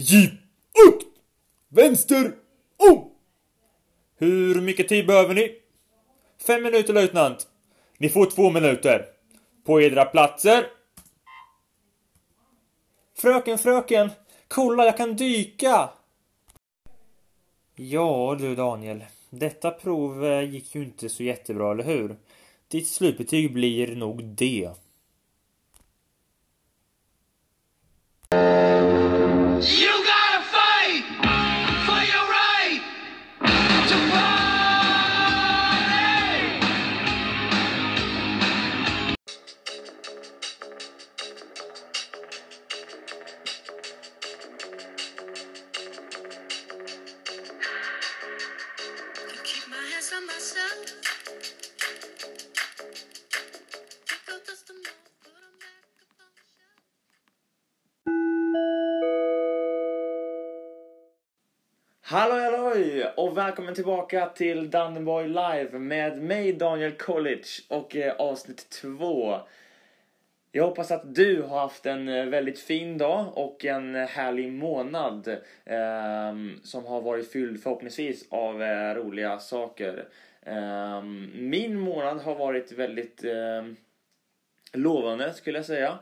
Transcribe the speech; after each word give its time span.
Jeep 0.00 0.32
upp! 0.88 1.02
Vänster 1.68 2.34
om! 2.76 3.10
Hur 4.16 4.60
mycket 4.60 4.88
tid 4.88 5.06
behöver 5.06 5.34
ni? 5.34 5.56
Fem 6.46 6.62
minuter 6.62 6.92
löjtnant. 6.92 7.48
Ni 7.98 8.08
får 8.08 8.26
två 8.26 8.50
minuter. 8.50 9.06
På 9.64 9.80
edra 9.80 10.04
platser. 10.04 10.66
Fröken, 13.16 13.58
fröken! 13.58 14.10
Kolla, 14.48 14.84
jag 14.84 14.96
kan 14.96 15.16
dyka! 15.16 15.90
Ja 17.74 18.36
du 18.40 18.54
Daniel, 18.54 19.04
detta 19.30 19.70
prov 19.70 20.24
eh, 20.24 20.50
gick 20.50 20.74
ju 20.74 20.82
inte 20.82 21.08
så 21.08 21.22
jättebra, 21.22 21.72
eller 21.72 21.84
hur? 21.84 22.16
Ditt 22.68 22.88
slutbetyg 22.88 23.52
blir 23.52 23.96
nog 23.96 24.24
D. 24.24 24.70
Hallå 62.10 62.34
Halloj 62.34 63.04
och 63.16 63.36
välkommen 63.36 63.74
tillbaka 63.74 64.26
till 64.26 64.70
Dandenborg 64.70 65.28
Live 65.28 65.78
med 65.78 66.22
mig 66.22 66.52
Daniel 66.52 66.92
College 66.92 67.44
och 67.68 67.96
eh, 67.96 68.14
avsnitt 68.16 68.70
två. 68.70 69.40
Jag 70.52 70.64
hoppas 70.64 70.90
att 70.90 71.14
du 71.14 71.42
har 71.42 71.60
haft 71.60 71.86
en 71.86 72.08
eh, 72.08 72.26
väldigt 72.26 72.58
fin 72.58 72.98
dag 72.98 73.38
och 73.38 73.64
en 73.64 73.94
härlig 73.94 74.52
månad 74.52 75.28
eh, 75.64 76.34
som 76.62 76.84
har 76.86 77.00
varit 77.00 77.32
fylld 77.32 77.62
förhoppningsvis 77.62 78.26
av 78.30 78.62
eh, 78.62 78.94
roliga 78.94 79.38
saker. 79.38 80.08
Ehm, 80.42 81.30
min 81.34 81.78
månad 81.78 82.20
har 82.20 82.34
varit 82.34 82.72
väldigt 82.72 83.24
ehm, 83.24 83.76
lovande 84.72 85.34
skulle 85.34 85.58
jag 85.58 85.66
säga. 85.66 85.98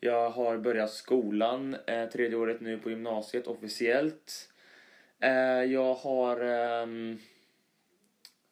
Jag 0.00 0.30
har 0.30 0.58
börjat 0.58 0.90
skolan, 0.90 1.76
eh, 1.86 2.08
tredje 2.08 2.36
året 2.36 2.60
nu 2.60 2.78
på 2.78 2.90
gymnasiet 2.90 3.46
officiellt. 3.46 4.47
Eh, 5.20 5.64
jag 5.64 5.94
har 5.94 6.40
ehm, 6.40 7.18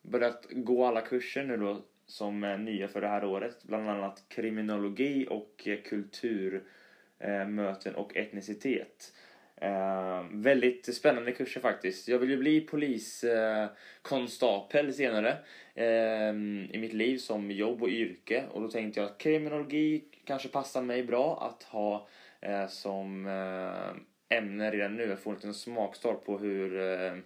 börjat 0.03 0.47
gå 0.51 0.85
alla 0.85 1.01
kurser 1.01 1.45
nu 1.45 1.57
då 1.57 1.83
som 2.07 2.45
är 2.45 2.59
nya 2.59 2.89
för 2.89 3.01
det 3.01 3.09
här 3.09 3.25
året. 3.25 3.63
Bland 3.63 3.91
annat 3.91 4.25
kriminologi 4.29 5.27
och 5.31 5.69
eh, 5.69 5.79
kulturmöten 5.83 7.95
och 7.95 8.17
etnicitet. 8.17 9.13
Eh, 9.61 10.25
väldigt 10.31 10.95
spännande 10.95 11.33
kurser 11.33 11.61
faktiskt. 11.61 12.09
Jag 12.09 12.19
vill 12.19 12.31
ju 12.31 12.37
bli 12.37 12.61
poliskonstapel 12.61 14.87
eh, 14.87 14.93
senare 14.93 15.37
eh, 15.75 16.31
i 16.71 16.79
mitt 16.81 16.93
liv 16.93 17.19
som 17.19 17.51
jobb 17.51 17.83
och 17.83 17.89
yrke 17.89 18.45
och 18.53 18.63
då 18.63 18.69
tänkte 18.69 19.01
jag 19.01 19.11
att 19.11 19.19
kriminologi 19.19 20.05
kanske 20.25 20.49
passar 20.49 20.83
mig 20.83 21.03
bra 21.03 21.51
att 21.51 21.63
ha 21.63 22.09
eh, 22.41 22.67
som 22.67 23.27
eh, 23.27 23.97
ämne 24.29 24.71
redan 24.71 24.97
nu. 24.97 25.03
Jag 25.03 25.19
får 25.19 25.31
en 25.31 25.37
liten 25.37 25.55
smakstart 25.55 26.25
på 26.25 26.39
hur 26.39 26.81
eh, 26.81 27.17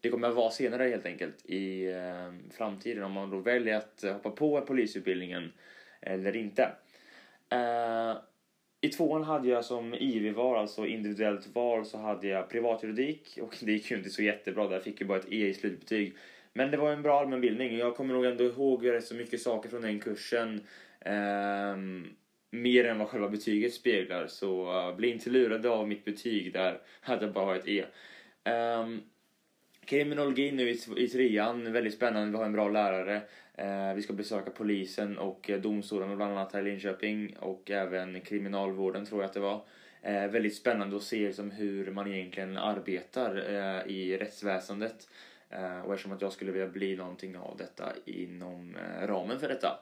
det 0.00 0.10
kommer 0.10 0.28
att 0.28 0.34
vara 0.34 0.50
senare 0.50 0.88
helt 0.88 1.06
enkelt 1.06 1.46
i 1.46 1.90
eh, 1.92 2.32
framtiden 2.50 3.04
om 3.04 3.12
man 3.12 3.30
då 3.30 3.38
väljer 3.38 3.76
att 3.76 4.04
hoppa 4.12 4.30
på 4.30 4.60
polisutbildningen 4.60 5.52
eller 6.00 6.36
inte. 6.36 6.72
Eh, 7.48 8.16
I 8.80 8.88
tvåan 8.88 9.22
hade 9.22 9.48
jag 9.48 9.64
som 9.64 9.94
IV-val, 9.94 10.58
alltså 10.58 10.86
individuellt 10.86 11.46
val, 11.54 11.86
så 11.86 11.98
hade 11.98 12.28
jag 12.28 12.50
privatjuridik 12.50 13.38
och 13.42 13.56
det 13.60 13.72
gick 13.72 13.90
ju 13.90 13.96
inte 13.96 14.10
så 14.10 14.22
jättebra 14.22 14.66
där, 14.66 14.74
jag 14.74 14.84
fick 14.84 15.00
ju 15.00 15.06
bara 15.06 15.18
ett 15.18 15.32
E 15.32 15.48
i 15.48 15.54
slutbetyg. 15.54 16.16
Men 16.52 16.70
det 16.70 16.76
var 16.76 16.92
en 16.92 17.02
bra 17.02 17.20
allmänbildning 17.20 17.78
jag 17.78 17.96
kommer 17.96 18.14
nog 18.14 18.24
ändå 18.24 18.44
ihåg 18.44 18.86
rätt 18.86 19.04
så 19.04 19.14
mycket 19.14 19.42
saker 19.42 19.68
från 19.68 19.82
den 19.82 20.00
kursen. 20.00 20.66
ehm, 21.00 22.08
mer 22.50 22.84
än 22.84 22.98
vad 22.98 23.08
själva 23.08 23.28
betyget 23.28 23.74
speglar, 23.74 24.26
så 24.26 24.88
uh, 24.88 24.96
bli 24.96 25.10
inte 25.10 25.30
lurade 25.30 25.70
av 25.70 25.88
mitt 25.88 26.04
betyg 26.04 26.52
där, 26.52 26.80
att 27.02 27.22
jag 27.22 27.32
bara 27.32 27.44
har 27.44 27.56
ett 27.56 27.68
E. 27.68 27.84
Um, 28.44 29.02
Kriminologi 29.84 30.52
nu 30.52 30.70
i, 30.70 30.80
i 30.96 31.08
trean, 31.08 31.72
väldigt 31.72 31.94
spännande. 31.94 32.30
Vi 32.30 32.36
har 32.36 32.44
en 32.44 32.52
bra 32.52 32.68
lärare. 32.68 33.22
Uh, 33.58 33.94
vi 33.94 34.02
ska 34.02 34.12
besöka 34.12 34.50
polisen 34.50 35.18
och 35.18 35.50
eh, 35.50 35.60
domstolarna 35.60 36.16
bland 36.16 36.32
annat 36.32 36.52
här 36.52 36.60
i 36.60 36.64
Linköping 36.64 37.36
och 37.40 37.70
även 37.70 38.20
kriminalvården 38.20 39.06
tror 39.06 39.20
jag 39.20 39.28
att 39.28 39.34
det 39.34 39.40
var. 39.40 39.54
Uh, 40.08 40.26
väldigt 40.32 40.56
spännande 40.56 40.96
att 40.96 41.02
se 41.02 41.26
liksom, 41.26 41.50
hur 41.50 41.90
man 41.90 42.12
egentligen 42.12 42.56
arbetar 42.56 43.36
uh, 43.36 43.90
i 43.90 44.18
rättsväsendet. 44.18 45.08
Och 45.84 45.94
eftersom 45.94 46.12
att 46.12 46.22
jag 46.22 46.32
skulle 46.32 46.52
vilja 46.52 46.68
bli 46.68 46.96
någonting 46.96 47.36
av 47.36 47.56
detta 47.56 47.92
inom 48.04 48.76
ramen 49.02 49.40
för 49.40 49.48
detta. 49.48 49.78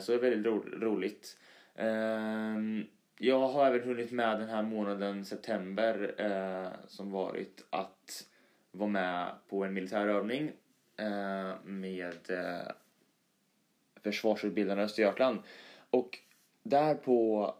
Så 0.00 0.12
det 0.12 0.18
är 0.18 0.20
väldigt 0.20 0.46
ro 0.46 0.64
roligt. 0.80 1.36
Ehm, 1.74 2.86
jag 3.18 3.48
har 3.48 3.66
även 3.66 3.88
hunnit 3.88 4.12
med 4.12 4.40
den 4.40 4.48
här 4.48 4.62
månaden 4.62 5.24
september 5.24 6.14
eh, 6.18 6.70
som 6.86 7.10
varit 7.10 7.64
att 7.70 8.26
vara 8.70 8.90
med 8.90 9.30
på 9.48 9.64
en 9.64 9.74
militärövning 9.74 10.52
eh, 10.96 11.64
med 11.64 12.30
eh, 12.30 12.72
försvarsutbildarna 14.02 14.82
i 14.82 14.84
Östergötland. 14.84 15.38
Och 15.90 16.18
där 16.62 16.94
på 16.94 17.54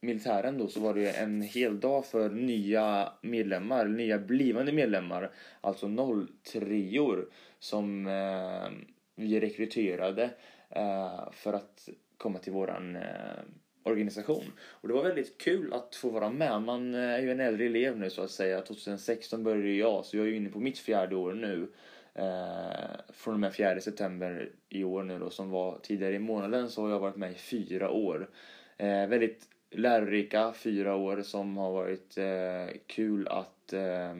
militären 0.00 0.58
då 0.58 0.68
så 0.68 0.80
var 0.80 0.94
det 0.94 1.10
en 1.10 1.42
hel 1.42 1.80
dag 1.80 2.06
för 2.06 2.30
nya 2.30 3.12
medlemmar, 3.20 3.86
nya 3.86 4.18
blivande 4.18 4.72
medlemmar, 4.72 5.30
alltså 5.60 5.86
03-or, 5.86 7.28
som 7.58 8.06
eh, 8.06 8.70
vi 9.14 9.40
rekryterade 9.40 10.30
eh, 10.70 11.30
för 11.32 11.52
att 11.52 11.88
komma 12.18 12.38
till 12.38 12.52
våran 12.52 12.96
eh, 12.96 13.42
organisation. 13.82 14.52
Och 14.60 14.88
det 14.88 14.94
var 14.94 15.02
väldigt 15.02 15.38
kul 15.38 15.72
att 15.72 15.94
få 15.94 16.10
vara 16.10 16.30
med. 16.30 16.62
Man 16.62 16.94
eh, 16.94 17.00
är 17.00 17.18
ju 17.18 17.30
en 17.30 17.40
äldre 17.40 17.66
elev 17.66 17.98
nu 17.98 18.10
så 18.10 18.22
att 18.22 18.30
säga. 18.30 18.60
2016 18.60 19.44
började 19.44 19.72
jag 19.72 20.04
så 20.04 20.16
jag 20.16 20.26
är 20.26 20.30
ju 20.30 20.36
inne 20.36 20.50
på 20.50 20.60
mitt 20.60 20.78
fjärde 20.78 21.16
år 21.16 21.32
nu. 21.32 21.68
Eh, 22.14 23.00
från 23.12 23.34
och 23.34 23.40
med 23.40 23.54
4 23.54 23.80
september 23.80 24.50
i 24.68 24.84
år 24.84 25.02
nu 25.02 25.18
då 25.18 25.30
som 25.30 25.50
var 25.50 25.78
tidigare 25.82 26.14
i 26.14 26.18
månaden 26.18 26.70
så 26.70 26.82
har 26.82 26.90
jag 26.90 26.98
varit 26.98 27.16
med 27.16 27.32
i 27.32 27.34
fyra 27.34 27.90
år. 27.90 28.30
Eh, 28.76 29.06
väldigt 29.06 29.48
lärorika 29.70 30.52
fyra 30.52 30.96
år 30.96 31.22
som 31.22 31.56
har 31.56 31.72
varit 31.72 32.18
eh, 32.18 32.76
kul 32.86 33.28
att 33.28 33.72
eh, 33.72 34.16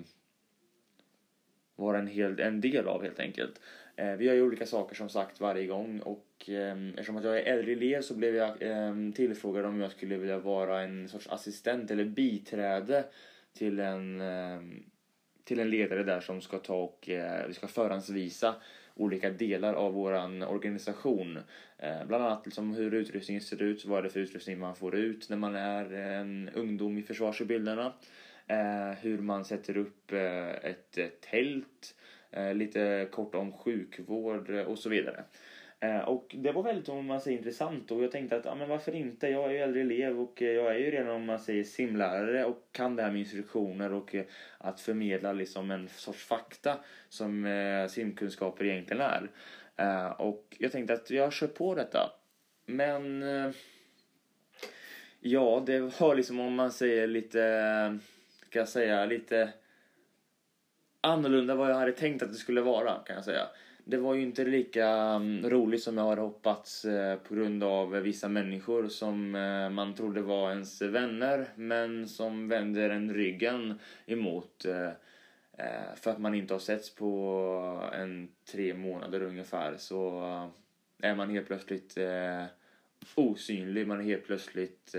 vara 1.76 1.98
en, 1.98 2.06
hel, 2.06 2.40
en 2.40 2.60
del 2.60 2.88
av 2.88 3.02
helt 3.02 3.20
enkelt. 3.20 3.60
Eh, 3.96 4.12
vi 4.12 4.24
gör 4.24 4.34
ju 4.34 4.42
olika 4.42 4.66
saker 4.66 4.96
som 4.96 5.08
sagt 5.08 5.40
varje 5.40 5.66
gång 5.66 6.00
och 6.00 6.26
eh, 6.48 6.88
eftersom 6.88 7.16
att 7.16 7.24
jag 7.24 7.38
är 7.38 7.42
äldre 7.42 7.72
elev 7.72 8.00
så 8.00 8.14
blev 8.14 8.36
jag 8.36 8.62
eh, 8.62 8.94
tillfrågad 9.14 9.64
om 9.64 9.80
jag 9.80 9.90
skulle 9.90 10.16
vilja 10.16 10.38
vara 10.38 10.82
en 10.82 11.08
sorts 11.08 11.28
assistent 11.28 11.90
eller 11.90 12.04
biträde 12.04 13.04
till 13.52 13.80
en, 13.80 14.20
eh, 14.20 14.60
till 15.44 15.60
en 15.60 15.70
ledare 15.70 16.02
där 16.02 16.20
som 16.20 16.40
ska 16.40 16.58
ta 16.58 16.74
och 16.74 17.08
eh, 17.08 17.46
vi 17.48 17.54
ska 17.54 17.66
förhandsvisa 17.66 18.54
olika 18.94 19.30
delar 19.30 19.74
av 19.74 19.92
våran 19.92 20.42
organisation. 20.42 21.38
Eh, 21.78 22.04
bland 22.06 22.24
annat 22.24 22.46
liksom 22.46 22.74
hur 22.74 22.94
utrustningen 22.94 23.40
ser 23.40 23.62
ut, 23.62 23.84
vad 23.84 23.98
är 23.98 24.02
det 24.02 24.10
för 24.10 24.20
utrustning 24.20 24.58
man 24.58 24.76
får 24.76 24.94
ut 24.94 25.30
när 25.30 25.36
man 25.36 25.54
är 25.54 25.92
en 25.92 26.50
ungdom 26.54 26.98
i 26.98 27.02
försvarsutbildarna. 27.02 27.92
Eh, 28.46 28.90
hur 29.00 29.18
man 29.18 29.44
sätter 29.44 29.76
upp 29.76 30.12
eh, 30.12 30.48
ett, 30.48 30.98
tält, 31.20 31.94
eh, 32.30 32.54
lite 32.54 33.08
kort 33.10 33.34
om 33.34 33.52
sjukvård 33.52 34.50
eh, 34.50 34.62
och 34.62 34.78
så 34.78 34.88
vidare. 34.88 35.24
Eh, 35.84 36.00
och 36.00 36.34
det 36.38 36.52
var 36.52 36.62
väldigt 36.62 36.88
om 36.88 37.06
man 37.06 37.20
säger 37.20 37.38
intressant 37.38 37.90
och 37.90 38.02
jag 38.02 38.12
tänkte 38.12 38.36
att 38.36 38.44
ja, 38.44 38.54
men 38.54 38.68
varför 38.68 38.94
inte? 38.94 39.28
Jag 39.28 39.44
är 39.44 39.50
ju 39.50 39.58
äldre 39.58 39.80
elev 39.80 40.20
och 40.20 40.42
eh, 40.42 40.48
jag 40.48 40.74
är 40.74 40.78
ju 40.78 40.90
redan 40.90 41.10
om 41.10 41.24
man 41.24 41.38
säger 41.38 41.64
simlärare 41.64 42.44
och 42.44 42.68
kan 42.72 42.96
det 42.96 43.02
här 43.02 43.10
med 43.10 43.20
instruktioner 43.20 43.92
och 43.92 44.14
eh, 44.14 44.24
att 44.58 44.80
förmedla 44.80 45.32
liksom 45.32 45.70
en 45.70 45.88
sorts 45.88 46.24
fakta 46.24 46.76
som 47.08 47.46
simkunskaper 47.90 48.64
egentligen 48.64 49.02
är. 49.02 49.30
Och 50.20 50.56
jag 50.58 50.72
tänkte 50.72 50.94
att 50.94 51.10
jag 51.10 51.32
kör 51.32 51.46
på 51.46 51.74
detta. 51.74 52.10
Men 52.66 53.24
ja, 55.20 55.62
det 55.66 55.80
var 55.80 56.14
liksom 56.14 56.40
om 56.40 56.54
man 56.54 56.72
säger 56.72 57.06
lite, 57.06 57.38
kan 57.38 58.00
ska 58.48 58.58
jag 58.58 58.68
säga, 58.68 59.06
lite 59.06 59.52
annorlunda 61.00 61.54
vad 61.54 61.70
jag 61.70 61.74
hade 61.74 61.92
tänkt 61.92 62.22
att 62.22 62.32
det 62.32 62.38
skulle 62.38 62.60
vara 62.60 62.98
kan 63.06 63.16
jag 63.16 63.24
säga 63.24 63.48
det 63.84 63.96
var 63.96 64.14
ju 64.14 64.22
inte 64.22 64.44
lika 64.44 64.88
mm, 64.88 65.50
roligt 65.50 65.82
som 65.82 65.98
jag 65.98 66.04
hade 66.04 66.20
hoppats 66.20 66.84
eh, 66.84 67.18
på 67.18 67.34
grund 67.34 67.64
av 67.64 67.90
vissa 67.90 68.28
människor 68.28 68.88
som 68.88 69.34
eh, 69.34 69.70
man 69.70 69.94
trodde 69.94 70.22
var 70.22 70.50
ens 70.50 70.82
vänner 70.82 71.48
men 71.54 72.08
som 72.08 72.48
vänder 72.48 72.90
en 72.90 73.14
ryggen 73.14 73.78
emot 74.06 74.64
eh, 74.64 74.90
för 75.96 76.10
att 76.10 76.18
man 76.18 76.34
inte 76.34 76.54
har 76.54 76.58
setts 76.58 76.94
på 76.94 77.90
en 77.92 78.28
tre 78.52 78.74
månader 78.74 79.22
ungefär 79.22 79.76
så 79.76 80.20
är 81.02 81.14
man 81.14 81.30
helt 81.30 81.46
plötsligt 81.46 81.98
osynlig, 83.14 83.86
man 83.86 84.00
är 84.00 84.04
helt 84.04 84.26
plötsligt 84.26 84.94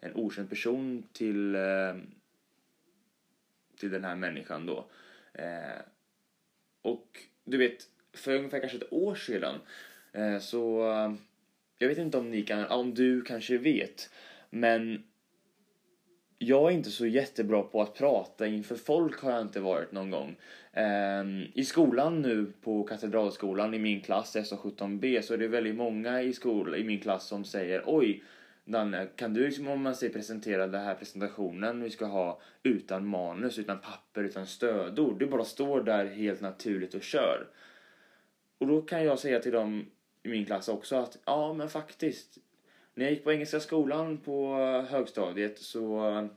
en 0.00 0.14
okänd 0.14 0.48
person 0.48 1.08
till, 1.12 1.56
till 3.76 3.90
den 3.90 4.04
här 4.04 4.16
människan 4.16 4.66
då. 4.66 4.90
Och 6.82 7.18
du 7.44 7.56
vet, 7.56 7.88
för 8.18 8.36
ungefär 8.36 8.60
kanske 8.60 8.78
ett 8.78 8.92
år 8.92 9.14
sedan 9.14 9.54
eh, 10.12 10.38
så 10.38 10.90
eh, 10.90 11.12
jag 11.78 11.88
vet 11.88 11.98
inte 11.98 12.18
om 12.18 12.30
ni 12.30 12.42
kan, 12.42 12.66
om 12.66 12.94
du 12.94 13.22
kanske 13.22 13.58
vet, 13.58 14.10
men 14.50 15.02
jag 16.38 16.70
är 16.70 16.74
inte 16.74 16.90
så 16.90 17.06
jättebra 17.06 17.62
på 17.62 17.82
att 17.82 17.94
prata 17.94 18.46
inför 18.46 18.74
folk 18.74 19.20
har 19.20 19.32
jag 19.32 19.42
inte 19.42 19.60
varit 19.60 19.92
någon 19.92 20.10
gång. 20.10 20.36
Ehm, 20.72 21.44
I 21.54 21.64
skolan 21.64 22.22
nu 22.22 22.52
på 22.62 22.84
Katedralskolan 22.84 23.74
i 23.74 23.78
min 23.78 24.00
klass 24.00 24.36
SO17B 24.36 25.20
så 25.20 25.34
är 25.34 25.38
det 25.38 25.48
väldigt 25.48 25.74
många 25.74 26.22
i, 26.22 26.32
skol, 26.32 26.74
i 26.74 26.84
min 26.84 27.00
klass 27.00 27.26
som 27.26 27.44
säger 27.44 27.82
oj 27.86 28.22
Danne, 28.64 29.06
kan 29.16 29.34
du 29.34 29.46
liksom 29.46 29.68
om 29.68 29.82
man 29.82 29.94
säger 29.94 30.12
presentera 30.12 30.66
den 30.66 30.80
här 30.80 30.94
presentationen 30.94 31.82
vi 31.82 31.90
ska 31.90 32.06
ha 32.06 32.40
utan 32.62 33.06
manus, 33.06 33.58
utan 33.58 33.80
papper, 33.80 34.24
utan 34.24 34.46
stödord. 34.46 35.18
Du 35.18 35.26
bara 35.26 35.44
står 35.44 35.82
där 35.82 36.06
helt 36.06 36.40
naturligt 36.40 36.94
och 36.94 37.02
kör. 37.02 37.46
Och 38.58 38.66
då 38.66 38.82
kan 38.82 39.04
jag 39.04 39.18
säga 39.18 39.40
till 39.40 39.52
dem 39.52 39.90
i 40.22 40.28
min 40.28 40.46
klass 40.46 40.68
också 40.68 40.96
att 40.96 41.18
ja 41.24 41.52
men 41.52 41.68
faktiskt. 41.68 42.38
När 42.94 43.04
jag 43.04 43.12
gick 43.12 43.24
på 43.24 43.32
Engelska 43.32 43.60
skolan 43.60 44.18
på 44.18 44.56
högstadiet 44.90 45.58
så 45.58 46.28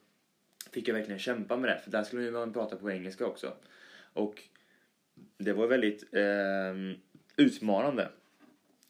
fick 0.72 0.88
jag 0.88 0.94
verkligen 0.94 1.20
kämpa 1.20 1.58
med 1.58 1.70
det. 1.70 1.80
För 1.84 1.92
där 1.92 2.04
skulle 2.04 2.32
man 2.32 2.54
prata 2.54 2.76
på 2.76 2.92
engelska 2.92 3.26
också. 3.26 3.54
Och 4.14 4.44
det 5.38 5.54
var 5.54 5.68
väldigt 5.68 6.14
eh, 6.14 6.98
utmanande. 7.38 8.10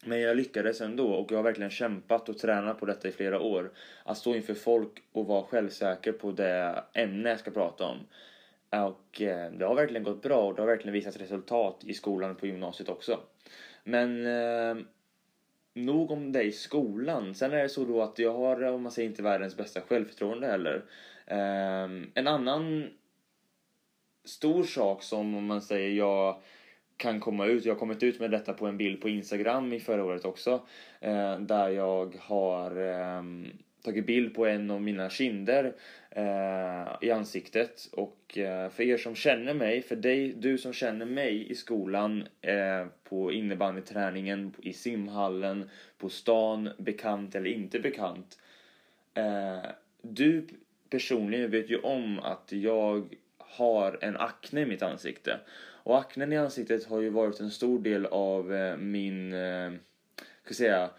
Men 0.06 0.20
jag 0.20 0.38
lyckades 0.38 0.81
ändå 0.81 1.08
och 1.08 1.31
jag 1.31 1.38
har 1.38 1.44
verkligen 1.44 1.72
kämpat 1.72 2.30
och 2.30 2.38
tränat 2.38 2.80
på 2.80 2.86
detta 2.86 3.08
i 3.08 3.12
flera 3.12 3.40
år. 3.40 3.72
Att 4.04 4.18
stå 4.18 4.36
inför 4.36 4.54
folk 4.54 5.04
och 5.12 5.28
vara 5.28 5.44
självsäker 5.44 6.12
på 6.12 6.31
det 6.31 6.84
ämne 6.94 7.30
jag 7.30 7.40
ska 7.40 7.52
prata 7.52 7.86
om. 7.86 7.98
Och 8.69 9.21
eh, 9.21 9.51
det 9.51 9.66
har 9.66 9.75
verkligen 9.75 10.04
gått 10.04 10.21
bra 10.21 10.48
och 10.48 10.56
det 10.56 10.62
har 10.62 10.68
verkligen 10.68 10.94
visat 10.94 11.21
resultat 11.21 11.83
i 11.86 11.94
skolan 11.94 12.31
och 12.31 12.39
på 12.39 12.48
gymnasiet 12.48 12.89
också. 12.89 13.19
Men 13.83 14.25
eh, 14.25 14.86
nog 15.74 16.12
om 16.12 16.31
det 16.31 16.44
i 16.44 16.51
skolan. 16.51 17.36
Sen 17.36 17.54
är 17.54 17.63
det 17.63 17.69
så 17.69 17.86
då 17.86 18.01
att 18.01 18.19
jag 18.19 18.33
har, 18.33 18.63
om 18.63 18.81
man 18.81 18.92
säger 18.92 19.10
inte 19.10 19.24
världens 19.24 19.57
bästa 19.57 19.81
självförtroende 19.81 20.48
heller. 20.48 20.86
Eh, 21.25 21.89
en 22.13 22.27
annan 22.27 22.89
stor 24.25 24.63
sak 24.63 25.04
som 25.04 25.36
om 25.36 25.45
man 25.45 25.62
säger 25.62 25.89
jag 25.89 26.42
kan 26.98 27.19
komma 27.19 27.45
ut. 27.45 27.66
Jag 27.66 27.74
har 27.74 27.80
kommit 27.80 28.04
ut 28.04 28.19
med 28.19 28.31
detta 28.31 28.54
på 28.54 28.68
en 28.68 28.77
bild 28.77 29.01
på 29.01 29.10
Instagram 29.10 29.74
i 29.74 29.80
förra 29.80 30.06
året 30.06 30.25
också. 30.25 30.62
Eh, 31.00 31.39
där 31.39 31.69
jag 31.69 32.16
har 32.19 32.71
eh, 32.77 33.24
tagit 33.84 34.06
bild 34.06 34.36
på 34.36 34.46
en 34.46 34.72
av 34.72 34.81
mina 34.81 35.10
kinder 35.10 35.74
eh, 36.10 36.98
i 37.02 37.12
ansiktet. 37.12 37.90
Och 37.92 38.38
eh, 38.38 38.70
för 38.70 38.84
er 38.84 38.98
som 38.98 39.16
känner 39.16 39.54
mig, 39.54 39.81
för 39.81 39.96
dig, 39.96 40.34
du 40.34 40.58
som 40.58 40.74
känner 40.74 41.06
mig 41.06 41.52
i 41.52 41.56
skolan, 41.56 42.28
eh, 42.42 42.86
på 43.04 43.31
innebandyträningen, 43.31 44.54
i 44.62 44.74
simhallen, 44.74 45.70
på 45.98 46.10
stan, 46.10 46.70
bekant 46.78 47.36
eller 47.36 47.50
inte 47.50 47.80
bekant. 47.80 48.40
Eh, 49.14 49.70
du 50.02 50.48
personligen 50.90 51.52
vet 51.52 51.70
ju 51.70 51.80
om 51.80 52.20
att 52.20 52.52
jag 52.52 53.16
har 53.38 53.98
en 54.02 54.18
akne 54.18 54.62
i 54.62 54.66
mitt 54.66 54.81
ansikte. 54.81 55.40
Och 55.84 56.00
aknen 56.00 56.34
i 56.34 56.38
ansiktet 56.38 56.86
har 56.86 57.02
ju 57.02 57.10
varit 57.10 57.40
en 57.40 57.52
stor 57.52 57.80
del 57.80 58.06
av 58.06 58.54
eh, 58.54 58.78
min, 58.78 59.34
eh, 59.34 59.72
ska 60.44 60.54
säga, 60.54 60.90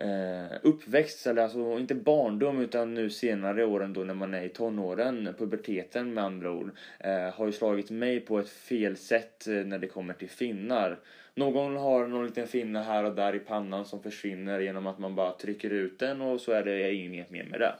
eh, 0.00 0.58
uppväxt, 0.62 1.26
eller 1.26 1.42
alltså 1.42 1.78
inte 1.78 1.94
barndom 1.94 2.60
utan 2.60 2.94
nu 2.94 3.10
senare 3.10 3.64
åren 3.64 3.92
då 3.92 4.00
när 4.00 4.14
man 4.14 4.34
är 4.34 4.42
i 4.42 4.48
tonåren, 4.48 5.34
puberteten 5.38 6.14
med 6.14 6.24
andra 6.24 6.52
ord, 6.52 6.70
eh, 6.98 7.34
har 7.34 7.46
ju 7.46 7.52
slagit 7.52 7.90
mig 7.90 8.20
på 8.20 8.38
ett 8.38 8.50
fel 8.50 8.96
sätt 8.96 9.46
eh, 9.46 9.54
när 9.54 9.78
det 9.78 9.86
kommer 9.86 10.14
till 10.14 10.30
finnar. 10.30 10.98
Någon 11.34 11.76
har 11.76 12.06
någon 12.06 12.26
liten 12.26 12.46
finne 12.46 12.78
här 12.78 13.04
och 13.04 13.14
där 13.14 13.34
i 13.34 13.38
pannan 13.38 13.84
som 13.84 14.02
försvinner 14.02 14.60
genom 14.60 14.86
att 14.86 14.98
man 14.98 15.14
bara 15.14 15.32
trycker 15.32 15.70
ut 15.70 15.98
den 15.98 16.20
och 16.20 16.40
så 16.40 16.52
är 16.52 16.64
det 16.64 16.94
inget 16.94 17.30
mer 17.30 17.44
med 17.44 17.60
det. 17.60 17.74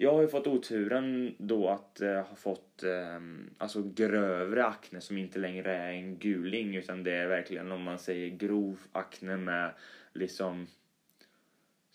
Jag 0.00 0.12
har 0.12 0.20
ju 0.20 0.28
fått 0.28 0.46
oturen 0.46 1.34
då 1.38 1.68
att 1.68 2.00
eh, 2.00 2.14
ha 2.14 2.36
fått 2.36 2.82
eh, 2.82 3.20
alltså 3.58 3.82
grövre 3.82 4.64
akne 4.64 5.00
som 5.00 5.18
inte 5.18 5.38
längre 5.38 5.76
är 5.76 5.90
en 5.90 6.16
guling 6.16 6.76
utan 6.76 7.02
det 7.02 7.12
är 7.12 7.26
verkligen 7.26 7.72
om 7.72 7.82
man 7.82 7.98
säger 7.98 8.28
grov 8.28 8.78
akne 8.92 9.36
med 9.36 9.70
liksom 10.12 10.66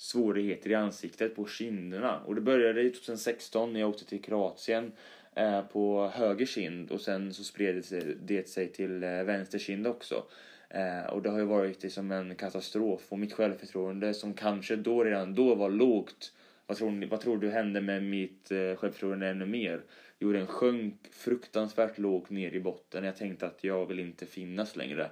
svårigheter 0.03 0.69
i 0.69 0.75
ansiktet 0.75 1.35
på 1.35 1.47
kinderna. 1.47 2.19
Och 2.19 2.35
det 2.35 2.41
började 2.41 2.89
2016 2.89 3.73
när 3.73 3.79
jag 3.79 3.89
åkte 3.89 4.05
till 4.05 4.21
Kroatien 4.21 4.91
eh, 5.35 5.61
på 5.61 6.11
höger 6.13 6.45
kind 6.45 6.91
och 6.91 7.01
sen 7.01 7.33
så 7.33 7.44
spred 7.44 7.75
det 7.75 7.83
sig, 7.83 8.17
det 8.21 8.50
sig 8.50 8.67
till 8.67 9.03
eh, 9.03 9.09
vänster 9.09 9.59
kind 9.59 9.88
också. 9.88 10.23
Eh, 10.69 11.13
och 11.13 11.21
det 11.21 11.29
har 11.29 11.39
ju 11.39 11.45
varit 11.45 11.83
liksom 11.83 12.11
en 12.11 12.35
katastrof 12.35 13.01
och 13.09 13.19
mitt 13.19 13.33
självförtroende 13.33 14.13
som 14.13 14.33
kanske 14.33 14.75
då 14.75 15.03
redan 15.03 15.35
då 15.35 15.55
var 15.55 15.69
lågt 15.69 16.33
vad 16.67 16.77
tror, 16.77 16.91
ni, 16.91 17.05
vad 17.05 17.21
tror 17.21 17.38
du 17.38 17.50
hände 17.50 17.81
med 17.81 18.03
mitt 18.03 18.51
eh, 18.51 18.75
självförtroende 18.75 19.27
ännu 19.27 19.45
mer? 19.45 19.81
Jo, 20.19 20.31
den 20.31 20.47
sjönk 20.47 20.95
fruktansvärt 21.11 21.97
lågt 21.97 22.29
ner 22.29 22.51
i 22.51 22.59
botten. 22.59 23.03
Jag 23.03 23.15
tänkte 23.15 23.45
att 23.45 23.63
jag 23.63 23.85
vill 23.85 24.00
inte 24.00 24.25
finnas 24.25 24.75
längre. 24.75 25.09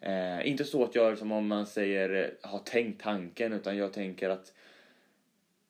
Eh, 0.00 0.48
inte 0.48 0.64
så 0.64 0.84
att 0.84 0.94
jag, 0.94 1.18
som 1.18 1.32
om 1.32 1.46
man 1.46 1.66
säger, 1.66 2.24
eh, 2.24 2.50
har 2.50 2.58
tänkt 2.58 3.02
tanken, 3.02 3.52
utan 3.52 3.76
jag 3.76 3.92
tänker 3.92 4.30
att 4.30 4.52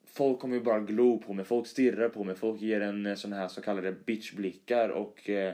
folk 0.05 0.39
kommer 0.39 0.55
ju 0.55 0.61
bara 0.61 0.79
glo 0.79 1.17
på 1.17 1.33
mig, 1.33 1.45
folk 1.45 1.67
stirrar 1.67 2.09
på 2.09 2.23
mig, 2.23 2.35
folk 2.35 2.61
ger 2.61 2.81
en 2.81 3.05
eh, 3.05 3.15
sån 3.15 3.33
här 3.33 3.47
så 3.47 3.61
kallade 3.61 3.91
bitchblickar 3.91 4.89
och 4.89 5.29
eh, 5.29 5.53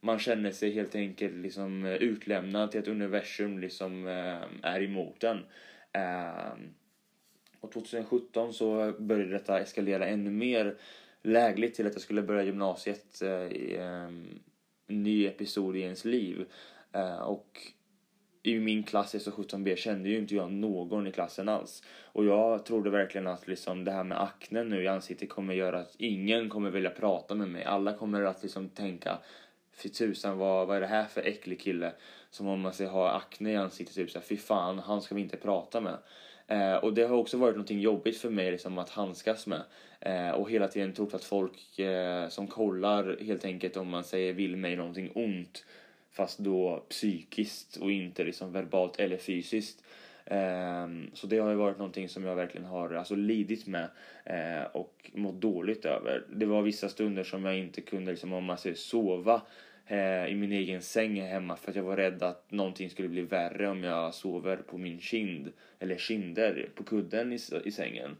man 0.00 0.18
känner 0.18 0.50
sig 0.50 0.70
helt 0.70 0.94
enkelt 0.94 1.34
liksom 1.34 1.84
eh, 1.84 1.94
utlämnad 1.94 2.70
till 2.70 2.80
ett 2.80 2.88
universum 2.88 3.58
liksom 3.58 4.06
eh, 4.06 4.70
är 4.70 4.82
emot 4.82 5.24
en. 5.24 5.38
Eh, 5.92 6.52
och 7.60 7.72
2017 7.72 8.52
så 8.52 8.92
började 8.98 9.30
detta 9.30 9.60
eskalera 9.60 10.06
ännu 10.06 10.30
mer 10.30 10.76
lägligt 11.22 11.74
till 11.74 11.86
att 11.86 11.92
jag 11.92 12.02
skulle 12.02 12.22
börja 12.22 12.42
gymnasiet 12.42 13.22
eh, 13.22 13.30
i 13.30 13.76
ehm, 13.80 14.40
en 14.86 15.02
ny 15.02 15.26
episod 15.26 15.76
i 15.76 15.80
ens 15.80 16.04
liv. 16.04 16.44
Eh, 16.92 17.18
och 17.18 17.60
i 18.46 18.60
min 18.60 18.82
klass 18.82 19.14
SO17B 19.14 19.76
kände 19.76 20.08
ju 20.08 20.18
inte 20.18 20.34
jag 20.34 20.52
någon 20.52 21.06
i 21.06 21.12
klassen 21.12 21.48
alls. 21.48 21.82
Och 22.02 22.24
jag 22.24 22.64
trodde 22.64 22.90
verkligen 22.90 23.26
att 23.26 23.48
liksom 23.48 23.84
det 23.84 23.92
här 23.92 24.04
med 24.04 24.22
aknen 24.22 24.68
nu 24.68 24.82
i 24.82 24.88
ansiktet 24.88 25.28
kommer 25.28 25.54
göra 25.54 25.78
att 25.78 25.94
ingen 25.98 26.48
kommer 26.48 26.70
vilja 26.70 26.90
prata 26.90 27.34
med 27.34 27.48
mig. 27.48 27.64
Alla 27.64 27.92
kommer 27.92 28.22
att 28.22 28.42
liksom 28.42 28.68
tänka 28.68 29.18
Fy 29.76 29.88
tusan 29.88 30.38
vad, 30.38 30.66
vad 30.66 30.76
är 30.76 30.80
det 30.80 30.86
här 30.86 31.04
för 31.04 31.20
äcklig 31.20 31.60
kille 31.60 31.92
som 32.30 32.48
om 32.48 32.60
man 32.60 32.72
ska 32.72 32.86
ha 32.86 33.10
akne 33.10 33.52
i 33.52 33.56
ansiktet 33.56 33.96
typ 33.96 34.10
såhär 34.10 34.26
fy 34.26 34.36
fan 34.36 34.78
han 34.78 35.02
ska 35.02 35.14
vi 35.14 35.20
inte 35.20 35.36
prata 35.36 35.80
med. 35.80 35.98
Eh, 36.46 36.76
och 36.76 36.94
det 36.94 37.02
har 37.02 37.16
också 37.16 37.36
varit 37.36 37.54
någonting 37.54 37.80
jobbigt 37.80 38.18
för 38.18 38.30
mig 38.30 38.50
liksom, 38.50 38.78
att 38.78 38.90
handskas 38.90 39.46
med. 39.46 39.62
Eh, 40.00 40.30
och 40.30 40.50
hela 40.50 40.68
tiden 40.68 40.92
trott 40.92 41.14
att 41.14 41.24
folk 41.24 41.78
eh, 41.78 42.28
som 42.28 42.46
kollar 42.46 43.16
helt 43.24 43.44
enkelt 43.44 43.76
om 43.76 43.88
man 43.88 44.04
säger 44.04 44.32
vill 44.32 44.56
mig 44.56 44.76
någonting 44.76 45.10
ont. 45.14 45.64
Fast 46.14 46.38
då 46.38 46.84
psykiskt 46.88 47.76
och 47.76 47.92
inte 47.92 48.24
liksom 48.24 48.52
verbalt 48.52 49.00
eller 49.00 49.16
fysiskt. 49.16 49.84
Ehm, 50.26 51.10
så 51.14 51.26
det 51.26 51.38
har 51.38 51.50
ju 51.50 51.56
varit 51.56 51.78
någonting 51.78 52.08
som 52.08 52.24
jag 52.24 52.36
verkligen 52.36 52.66
har 52.66 52.94
alltså, 52.94 53.14
lidit 53.14 53.66
med 53.66 53.88
eh, 54.24 54.66
och 54.72 55.10
mått 55.14 55.40
dåligt 55.40 55.84
över. 55.84 56.24
Det 56.32 56.46
var 56.46 56.62
vissa 56.62 56.88
stunder 56.88 57.24
som 57.24 57.44
jag 57.44 57.58
inte 57.58 57.80
kunde, 57.80 58.10
liksom, 58.10 58.32
om 58.32 58.44
man 58.44 58.58
säger 58.58 58.76
sova 58.76 59.42
eh, 59.86 60.26
i 60.26 60.34
min 60.34 60.52
egen 60.52 60.82
säng 60.82 61.20
hemma 61.20 61.56
för 61.56 61.70
att 61.70 61.76
jag 61.76 61.82
var 61.82 61.96
rädd 61.96 62.22
att 62.22 62.50
någonting 62.50 62.90
skulle 62.90 63.08
bli 63.08 63.22
värre 63.22 63.68
om 63.68 63.84
jag 63.84 64.14
sover 64.14 64.56
på 64.56 64.78
min 64.78 65.00
kind 65.00 65.52
eller 65.78 65.96
kinder 65.96 66.68
på 66.74 66.84
kudden 66.84 67.32
i, 67.32 67.38
i 67.64 67.72
sängen. 67.72 68.16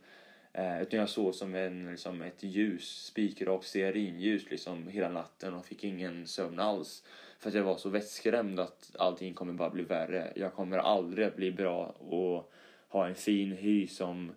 Eh, 0.52 0.82
utan 0.82 1.00
jag 1.00 1.08
sov 1.08 1.32
som 1.32 1.54
en, 1.54 1.90
liksom, 1.90 2.22
ett 2.22 2.42
ljus, 2.42 3.04
spikrakt 3.04 3.64
stearinljus 3.64 4.50
liksom 4.50 4.88
hela 4.88 5.08
natten 5.08 5.54
och 5.54 5.66
fick 5.66 5.84
ingen 5.84 6.26
sömn 6.26 6.58
alls. 6.58 7.02
För 7.38 7.48
att 7.48 7.54
jag 7.54 7.64
var 7.64 7.76
så 7.76 7.88
vettskrämd 7.88 8.60
att 8.60 8.96
allting 8.98 9.34
kommer 9.34 9.52
bara 9.52 9.70
bli 9.70 9.82
värre. 9.82 10.32
Jag 10.36 10.54
kommer 10.54 10.78
aldrig 10.78 11.26
att 11.26 11.36
bli 11.36 11.52
bra 11.52 11.86
och 11.86 12.52
ha 12.88 13.06
en 13.06 13.14
fin 13.14 13.52
hy 13.52 13.86
som 13.86 14.32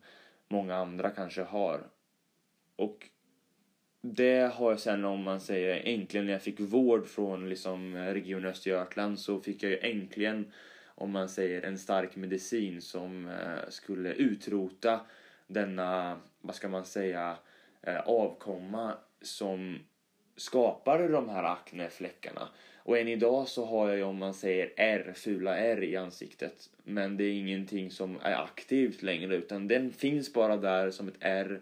många 0.47 0.75
andra 0.75 1.09
kanske 1.09 1.41
har. 1.41 1.87
Och 2.75 3.09
det 4.01 4.53
har 4.53 4.71
jag 4.71 4.79
sen 4.79 5.05
om 5.05 5.23
man 5.23 5.41
säger 5.41 5.81
äntligen 5.85 6.25
när 6.25 6.33
jag 6.33 6.41
fick 6.41 6.59
vård 6.59 7.07
från 7.07 7.49
liksom 7.49 7.95
Region 7.95 8.45
Östergötland 8.45 9.19
så 9.19 9.39
fick 9.39 9.63
jag 9.63 9.71
ju 9.71 9.79
äntligen 9.79 10.51
om 10.99 11.11
man 11.11 11.29
säger 11.29 11.61
en 11.61 11.77
stark 11.77 12.15
medicin 12.15 12.81
som 12.81 13.27
eh, 13.27 13.69
skulle 13.69 14.13
utrota 14.13 14.99
denna, 15.47 16.19
vad 16.41 16.55
ska 16.55 16.67
man 16.67 16.85
säga, 16.85 17.37
eh, 17.81 17.99
avkomma 17.99 18.93
som 19.21 19.79
skapade 20.35 21.07
de 21.07 21.29
här 21.29 21.43
aknefläckarna. 21.43 22.47
Och 22.87 22.97
än 22.97 23.07
idag 23.07 23.47
så 23.47 23.65
har 23.65 23.87
jag 23.87 23.97
ju 23.97 24.03
om 24.03 24.17
man 24.17 24.33
säger 24.33 24.73
R, 24.75 25.13
fula 25.15 25.57
R 25.57 25.83
i 25.83 25.95
ansiktet. 25.95 26.69
Men 26.83 27.17
det 27.17 27.23
är 27.23 27.31
ingenting 27.31 27.91
som 27.91 28.17
är 28.21 28.43
aktivt 28.43 29.01
längre 29.01 29.35
utan 29.35 29.67
den 29.67 29.91
finns 29.91 30.33
bara 30.33 30.57
där 30.57 30.91
som 30.91 31.07
ett 31.07 31.17
R 31.19 31.59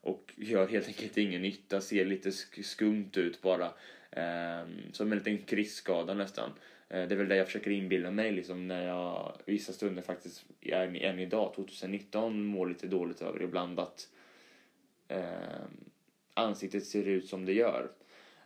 och 0.00 0.32
gör 0.36 0.68
helt 0.68 0.86
enkelt 0.86 1.18
ingen 1.18 1.42
nytta, 1.42 1.80
ser 1.80 2.04
lite 2.04 2.32
skumt 2.62 3.10
ut 3.16 3.42
bara. 3.42 3.72
Ehm, 4.10 4.92
som 4.92 5.12
en 5.12 5.18
liten 5.18 5.38
krisskada 5.38 6.14
nästan. 6.14 6.50
Eh, 6.88 7.08
det 7.08 7.14
är 7.14 7.18
väl 7.18 7.28
det 7.28 7.36
jag 7.36 7.46
försöker 7.46 7.70
inbilla 7.70 8.10
mig 8.10 8.32
liksom 8.32 8.68
när 8.68 8.86
jag 8.86 9.36
vissa 9.44 9.72
stunder 9.72 10.02
faktiskt, 10.02 10.44
än, 10.62 10.96
än 10.96 11.18
idag, 11.18 11.54
2019, 11.54 12.44
mår 12.44 12.66
lite 12.66 12.86
dåligt 12.86 13.22
över 13.22 13.42
ibland 13.42 13.80
att 13.80 14.08
ehm, 15.08 15.90
ansiktet 16.34 16.86
ser 16.86 17.04
ut 17.04 17.26
som 17.26 17.44
det 17.44 17.52
gör. 17.52 17.90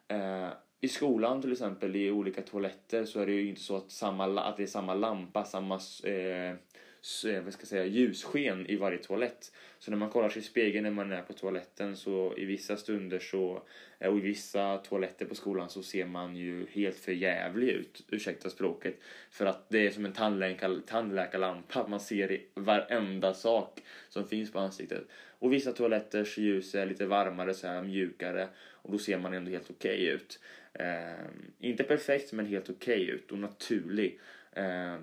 Eh, 0.09 0.49
i 0.85 0.89
skolan 0.89 1.43
till 1.43 1.53
exempel, 1.53 1.97
i 1.97 2.11
olika 2.11 2.43
toaletter 2.43 3.05
så 3.05 3.21
är 3.21 3.27
det 3.27 3.33
ju 3.33 3.49
inte 3.49 3.61
så 3.61 3.77
att, 3.77 3.91
samma, 3.91 4.41
att 4.41 4.57
det 4.57 4.63
är 4.63 4.67
samma 4.67 4.95
lampa, 4.95 5.45
samma 5.45 5.81
eh, 6.05 6.51
eh, 6.51 7.43
vad 7.43 7.53
ska 7.53 7.61
jag 7.61 7.69
säga, 7.69 7.85
ljussken 7.85 8.67
i 8.67 8.77
varje 8.77 8.99
toalett. 8.99 9.53
Så 9.79 9.91
när 9.91 9.99
man 9.99 10.11
kollar 10.11 10.29
sig 10.29 10.43
i 10.43 10.45
spegeln 10.45 10.83
när 10.83 10.91
man 10.91 11.13
är 11.13 11.23
på 11.23 11.33
toaletten 11.33 11.97
så 11.97 12.35
i 12.37 12.45
vissa 12.45 12.77
stunder 12.77 13.19
så, 13.19 13.63
eh, 13.99 14.11
och 14.11 14.19
i 14.19 14.21
vissa 14.21 14.79
toaletter 14.79 15.27
på 15.27 15.35
skolan 15.35 15.71
så 15.71 15.83
ser 15.83 16.07
man 16.07 16.37
ju 16.37 16.67
helt 16.73 16.99
för 16.99 17.13
jävlig 17.13 17.69
ut, 17.69 18.05
ursäkta 18.09 18.51
språket. 18.51 18.95
För 19.31 19.47
att 19.47 19.69
det 19.69 19.87
är 19.87 19.91
som 19.91 20.05
en 20.05 20.13
tandläkar, 20.13 20.81
tandläkarlampa, 20.87 21.87
man 21.89 22.01
ser 22.01 22.33
i 22.33 22.47
varenda 22.55 23.35
sak 23.35 23.81
som 24.09 24.29
finns 24.29 24.53
på 24.53 24.59
ansiktet. 24.59 25.05
Och 25.39 25.53
vissa 25.53 25.73
toaletters 25.73 26.39
ljus 26.39 26.75
är 26.75 26.87
lite 26.87 27.07
varmare, 27.07 27.55
så 27.55 27.67
här 27.67 27.83
mjukare 27.83 28.49
och 28.83 28.93
då 28.93 28.99
ser 28.99 29.19
man 29.19 29.35
ändå 29.35 29.51
helt 29.51 29.71
okej 29.71 30.07
ut. 30.07 30.41
Eh, 30.75 31.27
inte 31.59 31.85
perfekt 31.85 32.33
men 32.33 32.47
helt 32.47 32.71
okej 32.71 33.09
ut 33.09 33.33
och 33.33 33.39
naturlig. 33.39 34.21
Eh, 34.53 34.99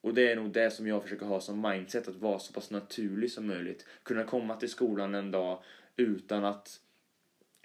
och 0.00 0.14
det 0.14 0.32
är 0.32 0.36
nog 0.36 0.52
det 0.52 0.70
som 0.70 0.86
jag 0.86 1.02
försöker 1.02 1.26
ha 1.26 1.40
som 1.40 1.60
mindset, 1.60 2.08
att 2.08 2.16
vara 2.16 2.38
så 2.38 2.52
pass 2.52 2.70
naturlig 2.70 3.30
som 3.30 3.46
möjligt. 3.46 3.86
Kunna 4.02 4.24
komma 4.24 4.56
till 4.56 4.70
skolan 4.70 5.14
en 5.14 5.30
dag 5.30 5.62
utan 5.96 6.44
att 6.44 6.80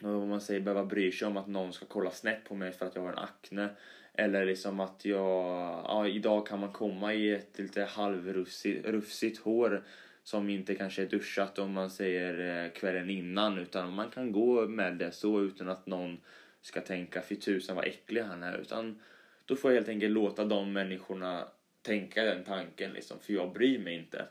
vad 0.01 0.27
man 0.27 0.41
säger, 0.41 0.61
behöva 0.61 0.85
bry 0.85 1.11
sig 1.11 1.27
om 1.27 1.38
att 1.38 1.47
någon 1.47 1.73
ska 1.73 1.85
kolla 1.85 2.11
snett 2.11 2.43
på 2.43 2.55
mig 2.55 2.71
för 2.71 2.85
att 2.85 2.95
jag 2.95 3.01
har 3.01 3.11
en 3.11 3.17
akne. 3.17 3.69
Eller 4.13 4.45
liksom 4.45 4.79
att 4.79 5.05
jag, 5.05 5.45
ja 5.88 6.07
idag 6.07 6.47
kan 6.47 6.59
man 6.59 6.71
komma 6.71 7.13
i 7.13 7.31
ett 7.31 7.59
lite 7.59 7.83
halvrufsigt 7.83 9.39
hår 9.39 9.83
som 10.23 10.50
inte 10.50 10.75
kanske 10.75 11.01
är 11.01 11.07
duschat 11.07 11.59
om 11.59 11.71
man 11.71 11.89
säger 11.89 12.65
eh, 12.65 12.71
kvällen 12.71 13.09
innan 13.09 13.57
utan 13.57 13.93
man 13.93 14.09
kan 14.09 14.31
gå 14.31 14.67
med 14.67 14.97
det 14.97 15.11
så 15.11 15.41
utan 15.41 15.69
att 15.69 15.85
någon 15.85 16.17
ska 16.62 16.82
tänka 16.82 17.22
fy 17.22 17.36
tusan 17.36 17.75
vad 17.75 17.86
äcklig 17.86 18.22
han 18.22 18.44
är 18.44 18.58
utan 18.58 19.00
då 19.46 19.56
får 19.56 19.72
jag 19.72 19.75
helt 19.75 19.89
enkelt 19.89 20.13
låta 20.13 20.46
de 20.46 20.74
människorna 20.74 21.48
tänka 21.82 22.24
den 22.24 22.44
tanken 22.44 22.91
liksom 22.94 23.20
för 23.20 23.34
jag 23.34 23.53
bryr 23.53 23.80
mig 23.80 23.96
inte. 23.96 24.25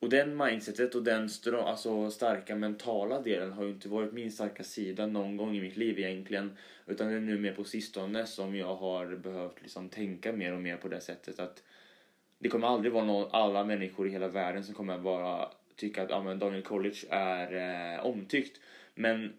Och 0.00 0.08
den 0.08 0.36
mindsetet 0.36 0.94
och 0.94 1.02
den 1.02 1.28
alltså, 1.52 2.10
starka 2.10 2.56
mentala 2.56 3.20
delen 3.20 3.52
har 3.52 3.64
ju 3.64 3.70
inte 3.70 3.88
varit 3.88 4.12
min 4.12 4.32
starka 4.32 4.64
sida 4.64 5.06
någon 5.06 5.36
gång 5.36 5.56
i 5.56 5.60
mitt 5.60 5.76
liv 5.76 5.98
egentligen. 5.98 6.56
Utan 6.86 7.08
det 7.08 7.14
är 7.14 7.20
nu 7.20 7.38
mer 7.38 7.52
på 7.52 7.64
sistone 7.64 8.26
som 8.26 8.56
jag 8.56 8.74
har 8.76 9.16
behövt 9.16 9.62
liksom 9.62 9.88
tänka 9.88 10.32
mer 10.32 10.52
och 10.52 10.60
mer 10.60 10.76
på 10.76 10.88
det 10.88 11.00
sättet 11.00 11.40
att 11.40 11.62
det 12.38 12.48
kommer 12.48 12.68
aldrig 12.68 12.92
vara 12.92 13.04
någon, 13.04 13.28
alla 13.32 13.64
människor 13.64 14.08
i 14.08 14.10
hela 14.10 14.28
världen 14.28 14.64
som 14.64 14.74
kommer 14.74 14.98
bara 14.98 15.48
tycka 15.76 16.02
att 16.02 16.10
ah, 16.10 16.22
men 16.22 16.38
Daniel 16.38 16.62
College 16.62 16.98
är 17.10 17.52
eh, 17.96 18.06
omtyckt. 18.06 18.60
Men 18.94 19.32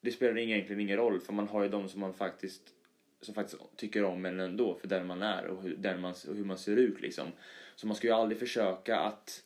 det 0.00 0.10
spelar 0.10 0.38
egentligen 0.38 0.80
ingen 0.80 0.96
roll 0.96 1.20
för 1.20 1.32
man 1.32 1.48
har 1.48 1.62
ju 1.62 1.68
de 1.68 1.88
som 1.88 2.00
man 2.00 2.14
faktiskt 2.14 2.74
som 3.20 3.34
faktiskt 3.34 3.62
tycker 3.76 4.04
om 4.04 4.24
en 4.24 4.40
ändå 4.40 4.74
för 4.74 4.88
den 4.88 5.06
man 5.06 5.22
är 5.22 5.46
och 5.46 5.62
hur, 5.62 5.76
där 5.76 5.96
man, 5.96 6.14
och 6.28 6.36
hur 6.36 6.44
man 6.44 6.58
ser 6.58 6.76
ut 6.76 7.00
liksom. 7.00 7.28
Så 7.76 7.86
man 7.86 7.96
ska 7.96 8.06
ju 8.06 8.12
aldrig 8.12 8.38
försöka 8.38 8.98
att 8.98 9.42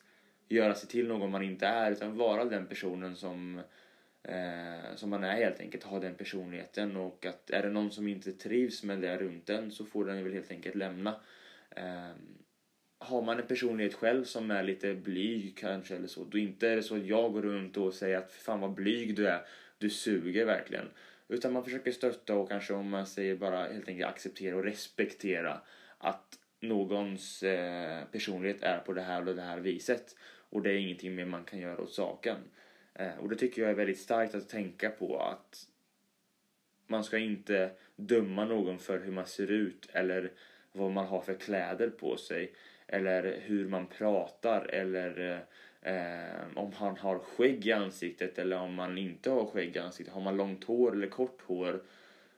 göra 0.47 0.75
sig 0.75 0.89
till 0.89 1.07
någon 1.07 1.31
man 1.31 1.43
inte 1.43 1.67
är 1.67 1.91
utan 1.91 2.17
vara 2.17 2.45
den 2.45 2.65
personen 2.65 3.15
som 3.15 3.61
eh, 4.23 4.95
som 4.95 5.09
man 5.09 5.23
är 5.23 5.35
helt 5.35 5.59
enkelt, 5.59 5.83
ha 5.83 5.99
den 5.99 6.15
personligheten 6.15 6.97
och 6.97 7.25
att 7.25 7.49
är 7.49 7.63
det 7.63 7.69
någon 7.69 7.91
som 7.91 8.07
inte 8.07 8.31
trivs 8.31 8.83
med 8.83 9.01
det 9.01 9.17
runt 9.17 9.49
en 9.49 9.71
så 9.71 9.85
får 9.85 10.05
den 10.05 10.23
väl 10.23 10.33
helt 10.33 10.51
enkelt 10.51 10.75
lämna. 10.75 11.15
Eh, 11.69 12.11
har 12.97 13.21
man 13.21 13.39
en 13.39 13.47
personlighet 13.47 13.93
själv 13.93 14.23
som 14.23 14.51
är 14.51 14.63
lite 14.63 14.93
blyg 14.93 15.57
kanske 15.57 15.95
eller 15.95 16.07
så, 16.07 16.23
då 16.23 16.37
inte 16.37 16.69
är 16.69 16.75
det 16.75 16.83
så 16.83 16.95
att 16.95 17.05
jag 17.05 17.33
går 17.33 17.41
runt 17.41 17.77
och 17.77 17.93
säger 17.93 18.17
att 18.17 18.31
fan 18.31 18.59
vad 18.59 18.73
blyg 18.73 19.15
du 19.15 19.27
är, 19.27 19.41
du 19.77 19.89
suger 19.89 20.45
verkligen. 20.45 20.89
Utan 21.27 21.53
man 21.53 21.63
försöker 21.63 21.91
stötta 21.91 22.35
och 22.35 22.49
kanske 22.49 22.73
om 22.73 22.89
man 22.89 23.05
säger 23.05 23.35
bara 23.35 23.67
helt 23.67 23.87
enkelt 23.87 24.09
acceptera 24.09 24.55
och 24.55 24.63
respektera 24.63 25.61
att 25.97 26.39
någons 26.59 27.43
eh, 27.43 28.05
personlighet 28.11 28.63
är 28.63 28.79
på 28.79 28.93
det 28.93 29.01
här 29.01 29.27
och 29.27 29.35
det 29.35 29.41
här 29.41 29.59
viset. 29.59 30.15
Och 30.49 30.61
det 30.61 30.71
är 30.71 30.75
ingenting 30.75 31.15
mer 31.15 31.25
man 31.25 31.43
kan 31.43 31.59
göra 31.59 31.81
åt 31.81 31.93
saken. 31.93 32.37
Eh, 32.93 33.17
och 33.17 33.29
det 33.29 33.35
tycker 33.35 33.61
jag 33.61 33.71
är 33.71 33.75
väldigt 33.75 33.99
starkt 33.99 34.35
att 34.35 34.49
tänka 34.49 34.89
på 34.89 35.19
att 35.19 35.67
man 36.87 37.03
ska 37.03 37.17
inte 37.17 37.71
döma 37.95 38.45
någon 38.45 38.79
för 38.79 38.99
hur 38.99 39.11
man 39.11 39.25
ser 39.25 39.51
ut 39.51 39.89
eller 39.93 40.31
vad 40.71 40.91
man 40.91 41.05
har 41.05 41.21
för 41.21 41.33
kläder 41.33 41.89
på 41.89 42.17
sig 42.17 42.53
eller 42.87 43.39
hur 43.41 43.67
man 43.67 43.87
pratar 43.87 44.65
eller 44.65 45.31
eh, 45.31 45.39
eh, 45.85 46.57
om 46.57 46.71
han 46.73 46.97
har 46.97 47.19
skägg 47.19 47.67
i 47.67 47.71
ansiktet 47.71 48.39
eller 48.39 48.59
om 48.59 48.73
man 48.73 48.97
inte 48.97 49.29
har 49.29 49.45
skägg 49.45 49.75
i 49.75 49.79
ansiktet. 49.79 50.13
Har 50.13 50.21
man 50.21 50.37
långt 50.37 50.63
hår 50.63 50.91
eller 50.91 51.07
kort 51.07 51.41
hår? 51.41 51.81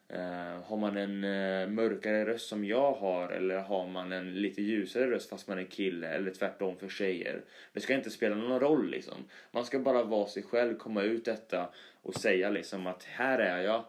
Eh, 0.10 0.62
har 0.64 0.78
man 0.78 0.98
en 0.98 1.24
eh, 1.24 1.70
mörkare 1.70 2.26
röst 2.26 2.48
som 2.48 2.66
jag 2.66 2.92
har 2.92 3.30
eller 3.30 3.60
har 3.60 3.88
man 3.88 4.12
en 4.12 4.34
lite 4.34 4.62
ljusare 4.62 5.12
röst 5.12 5.30
fast 5.30 5.48
man 5.48 5.60
är 5.60 5.64
kille 5.64 6.08
eller 6.08 6.32
tvärtom 6.32 6.78
för 6.78 6.90
tjejer? 6.90 7.42
Det 7.74 7.80
ska 7.80 7.94
inte 7.94 8.10
spela 8.10 8.36
någon 8.36 8.60
roll 8.60 8.90
liksom. 8.90 9.26
Man 9.52 9.66
ska 9.66 9.80
bara 9.80 10.04
vara 10.04 10.28
sig 10.28 10.44
själv, 10.44 10.78
komma 10.78 11.02
ut 11.02 11.26
detta 11.26 11.70
och 12.02 12.16
säga 12.16 12.50
liksom 12.50 12.88
att 12.88 13.04
här 13.04 13.40
är 13.40 13.62
jag. 13.62 13.84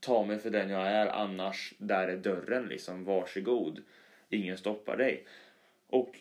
Ta 0.00 0.24
mig 0.24 0.38
för 0.38 0.50
den 0.50 0.70
jag 0.70 0.86
är 0.86 1.06
annars 1.06 1.74
där 1.78 2.08
är 2.08 2.16
dörren 2.16 2.66
liksom. 2.66 3.04
Varsågod. 3.04 3.82
Ingen 4.28 4.58
stoppar 4.58 4.96
dig. 4.96 5.26
Och 5.86 6.18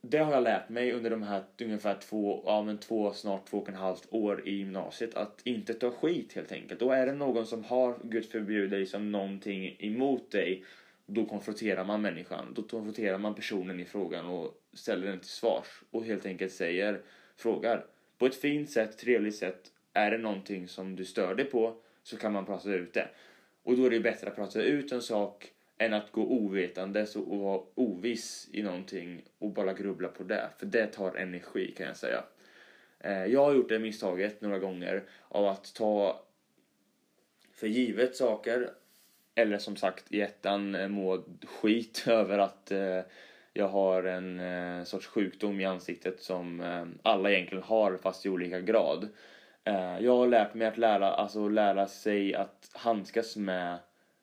det 0.00 0.18
har 0.18 0.32
jag 0.32 0.42
lärt 0.42 0.68
mig 0.68 0.92
under 0.92 1.10
de 1.10 1.22
här 1.22 1.42
ungefär 1.60 1.94
två, 1.94 2.42
ja 2.46 2.62
men 2.62 2.78
två, 2.78 3.12
snart 3.12 3.46
två 3.46 3.58
och 3.58 3.68
en 3.68 3.74
halvt 3.74 4.06
år 4.10 4.48
i 4.48 4.54
gymnasiet 4.54 5.14
att 5.14 5.40
inte 5.44 5.74
ta 5.74 5.90
skit 5.90 6.32
helt 6.32 6.52
enkelt. 6.52 6.82
Och 6.82 6.96
är 6.96 7.06
det 7.06 7.12
någon 7.12 7.46
som 7.46 7.64
har, 7.64 7.98
gud 8.02 8.24
förbjude, 8.24 8.78
liksom 8.78 9.12
någonting 9.12 9.76
emot 9.78 10.30
dig, 10.30 10.64
då 11.06 11.24
konfronterar 11.24 11.84
man 11.84 12.02
människan. 12.02 12.54
Då 12.54 12.62
konfronterar 12.62 13.18
man 13.18 13.34
personen 13.34 13.80
i 13.80 13.84
frågan 13.84 14.26
och 14.26 14.54
ställer 14.72 15.06
den 15.06 15.18
till 15.18 15.28
svars 15.28 15.82
och 15.90 16.04
helt 16.04 16.26
enkelt 16.26 16.52
säger, 16.52 17.00
frågar 17.36 17.86
på 18.18 18.26
ett 18.26 18.34
fint 18.34 18.70
sätt, 18.70 18.98
trevligt 18.98 19.36
sätt, 19.36 19.72
är 19.92 20.10
det 20.10 20.18
någonting 20.18 20.68
som 20.68 20.96
du 20.96 21.04
stör 21.04 21.34
dig 21.34 21.44
på 21.44 21.76
så 22.02 22.16
kan 22.16 22.32
man 22.32 22.46
prata 22.46 22.72
ut 22.72 22.92
det. 22.92 23.08
Och 23.62 23.76
då 23.76 23.86
är 23.86 23.90
det 23.90 24.00
bättre 24.00 24.28
att 24.28 24.36
prata 24.36 24.62
ut 24.62 24.92
en 24.92 25.02
sak 25.02 25.52
än 25.80 25.94
att 25.94 26.12
gå 26.12 26.22
ovetandes 26.22 27.16
och 27.16 27.38
vara 27.38 27.60
oviss 27.74 28.48
i 28.52 28.62
någonting 28.62 29.22
och 29.38 29.50
bara 29.50 29.72
grubbla 29.72 30.08
på 30.08 30.22
det. 30.22 30.50
För 30.58 30.66
det 30.66 30.86
tar 30.86 31.14
energi 31.14 31.74
kan 31.76 31.86
jag 31.86 31.96
säga. 31.96 32.24
Eh, 33.00 33.24
jag 33.24 33.44
har 33.44 33.54
gjort 33.54 33.68
det 33.68 33.78
misstaget 33.78 34.40
några 34.40 34.58
gånger 34.58 35.02
av 35.28 35.46
att 35.46 35.74
ta 35.74 36.24
för 37.52 37.66
givet 37.66 38.16
saker 38.16 38.70
eller 39.34 39.58
som 39.58 39.76
sagt 39.76 40.12
i 40.12 40.20
ettan 40.20 40.74
eh, 40.74 40.88
må 40.88 41.24
skit 41.46 42.04
över 42.08 42.38
att 42.38 42.70
eh, 42.70 43.00
jag 43.52 43.68
har 43.68 44.02
en 44.02 44.86
sorts 44.86 45.06
sjukdom 45.06 45.60
i 45.60 45.64
ansiktet 45.64 46.20
som 46.20 46.62
alla 47.02 47.30
egentligen 47.30 47.64
har 47.64 47.96
fast 47.96 48.26
i 48.26 48.28
olika 48.28 48.60
grad. 48.60 49.08
Jag 50.00 50.16
har 50.16 50.26
lärt 50.26 50.54
mig 50.54 50.66
att 50.66 50.78
lära, 50.78 51.12
alltså 51.12 51.48
lära 51.48 51.86
sig 51.86 52.34
att 52.34 52.70
handskas 52.72 53.36
med 53.36 53.78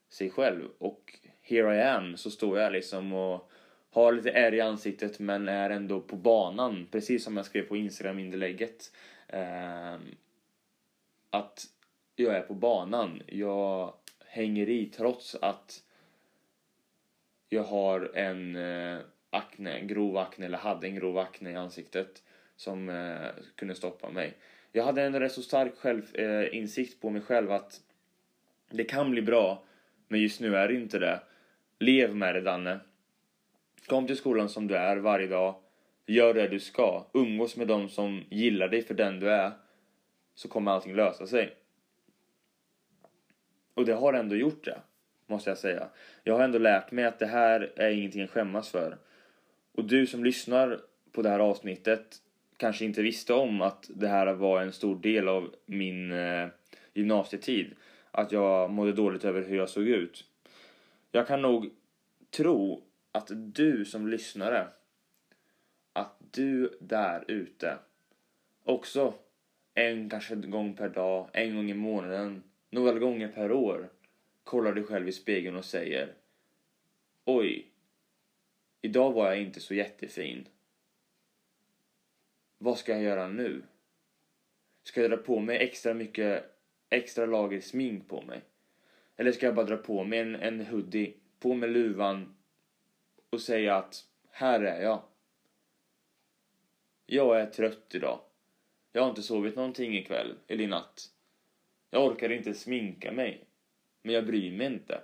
sig 0.09 0.29
själv 0.29 0.63
och 0.77 1.19
here 1.49 1.75
I 1.75 1.81
am 1.81 2.17
så 2.17 2.31
står 2.31 2.59
jag 2.59 2.71
liksom 2.71 3.13
och 3.13 3.51
har 3.91 4.13
lite 4.13 4.31
ärr 4.31 4.53
i 4.53 4.61
ansiktet 4.61 5.19
men 5.19 5.47
är 5.47 5.69
ändå 5.69 6.01
på 6.01 6.15
banan 6.15 6.87
precis 6.91 7.23
som 7.23 7.37
jag 7.37 7.45
skrev 7.45 7.63
på 7.63 7.77
Instagram 7.77 8.19
inlägget. 8.19 8.91
Eh, 9.27 9.95
att 11.29 11.65
jag 12.15 12.35
är 12.35 12.41
på 12.41 12.53
banan. 12.53 13.21
Jag 13.27 13.93
hänger 14.25 14.69
i 14.69 14.85
trots 14.85 15.35
att 15.35 15.83
jag 17.49 17.63
har 17.63 18.11
en 18.15 18.55
eh, 18.55 18.99
akne, 19.29 19.81
grov 19.81 20.17
akne 20.17 20.45
eller 20.45 20.57
hade 20.57 20.87
en 20.87 20.95
grov 20.95 21.17
akne 21.17 21.51
i 21.51 21.55
ansiktet 21.55 22.23
som 22.55 22.89
eh, 22.89 23.43
kunde 23.55 23.75
stoppa 23.75 24.09
mig. 24.09 24.33
Jag 24.71 24.83
hade 24.83 25.03
en 25.03 25.19
rätt 25.19 25.31
så 25.31 25.41
stark 25.41 25.75
självinsikt 25.77 26.93
eh, 26.93 27.01
på 27.01 27.09
mig 27.09 27.21
själv 27.21 27.51
att 27.51 27.81
det 28.69 28.83
kan 28.83 29.11
bli 29.11 29.21
bra, 29.21 29.63
men 30.07 30.21
just 30.21 30.41
nu 30.41 30.55
är 30.55 30.67
det 30.67 30.73
inte 30.73 30.99
det. 30.99 31.19
Lev 31.79 32.15
med 32.15 32.35
det 32.35 32.41
Danne. 32.41 32.79
Kom 33.85 34.07
till 34.07 34.17
skolan 34.17 34.49
som 34.49 34.67
du 34.67 34.75
är 34.75 34.97
varje 34.97 35.27
dag. 35.27 35.55
Gör 36.05 36.33
det 36.33 36.47
du 36.47 36.59
ska. 36.59 37.05
Umgås 37.13 37.55
med 37.55 37.67
dem 37.67 37.89
som 37.89 38.23
gillar 38.29 38.67
dig 38.67 38.81
för 38.81 38.93
den 38.93 39.19
du 39.19 39.31
är. 39.31 39.51
Så 40.35 40.47
kommer 40.47 40.71
allting 40.71 40.95
lösa 40.95 41.27
sig. 41.27 41.55
Och 43.73 43.85
det 43.85 43.93
har 43.93 44.13
ändå 44.13 44.35
gjort 44.35 44.65
det, 44.65 44.81
måste 45.27 45.49
jag 45.49 45.57
säga. 45.57 45.87
Jag 46.23 46.33
har 46.33 46.43
ändå 46.43 46.59
lärt 46.59 46.91
mig 46.91 47.05
att 47.05 47.19
det 47.19 47.25
här 47.25 47.73
är 47.75 47.89
ingenting 47.89 48.21
att 48.21 48.29
skämmas 48.29 48.69
för. 48.69 48.97
Och 49.71 49.83
du 49.83 50.07
som 50.07 50.23
lyssnar 50.23 50.79
på 51.11 51.21
det 51.21 51.29
här 51.29 51.39
avsnittet 51.39 52.15
kanske 52.57 52.85
inte 52.85 53.01
visste 53.01 53.33
om 53.33 53.61
att 53.61 53.89
det 53.95 54.07
här 54.07 54.33
var 54.33 54.61
en 54.61 54.71
stor 54.71 54.95
del 54.95 55.27
av 55.27 55.55
min 55.65 56.11
eh, 56.11 56.47
gymnasietid. 56.93 57.75
Att 58.11 58.31
jag 58.31 58.69
mådde 58.69 58.93
dåligt 58.93 59.25
över 59.25 59.41
hur 59.41 59.57
jag 59.57 59.69
såg 59.69 59.87
ut. 59.87 60.25
Jag 61.17 61.27
kan 61.27 61.41
nog 61.41 61.69
tro 62.29 62.83
att 63.11 63.31
du 63.35 63.85
som 63.85 64.07
lyssnare, 64.07 64.67
att 65.93 66.15
du 66.31 66.77
där 66.81 67.25
ute 67.27 67.77
också 68.63 69.13
en 69.73 70.09
kanske 70.09 70.33
en 70.33 70.51
gång 70.51 70.75
per 70.75 70.89
dag, 70.89 71.29
en 71.33 71.55
gång 71.55 71.69
i 71.69 71.73
månaden, 71.73 72.43
några 72.69 72.99
gånger 72.99 73.27
per 73.27 73.51
år 73.51 73.89
kollar 74.43 74.73
dig 74.73 74.83
själv 74.83 75.07
i 75.07 75.11
spegeln 75.11 75.55
och 75.55 75.65
säger 75.65 76.13
Oj, 77.25 77.71
idag 78.81 79.11
var 79.11 79.27
jag 79.27 79.41
inte 79.41 79.59
så 79.59 79.73
jättefin. 79.73 80.47
Vad 82.57 82.77
ska 82.77 82.91
jag 82.91 83.01
göra 83.01 83.27
nu? 83.27 83.63
Ska 84.83 85.01
jag 85.01 85.11
dra 85.11 85.17
på 85.17 85.39
mig 85.39 85.57
extra 85.57 85.93
mycket, 85.93 86.45
extra 86.89 87.25
lager 87.25 87.61
smink 87.61 88.07
på 88.07 88.21
mig? 88.21 88.41
Eller 89.17 89.31
ska 89.31 89.45
jag 89.45 89.55
bara 89.55 89.65
dra 89.65 89.77
på 89.77 90.03
mig 90.03 90.19
en, 90.19 90.35
en 90.35 90.65
hoodie, 90.65 91.13
på 91.39 91.53
med 91.53 91.69
luvan 91.69 92.35
och 93.29 93.41
säga 93.41 93.75
att 93.75 94.05
här 94.31 94.59
är 94.59 94.81
jag. 94.81 95.01
Jag 97.05 97.41
är 97.41 97.45
trött 97.45 97.95
idag. 97.95 98.19
Jag 98.91 99.01
har 99.01 99.09
inte 99.09 99.23
sovit 99.23 99.55
någonting 99.55 99.97
ikväll 99.97 100.35
eller 100.47 100.63
i 100.63 100.67
natt. 100.67 101.11
Jag 101.89 102.05
orkar 102.05 102.31
inte 102.31 102.53
sminka 102.53 103.11
mig. 103.11 103.43
Men 104.01 104.15
jag 104.15 104.25
bryr 104.25 104.51
mig 104.51 104.67
inte. 104.67 105.01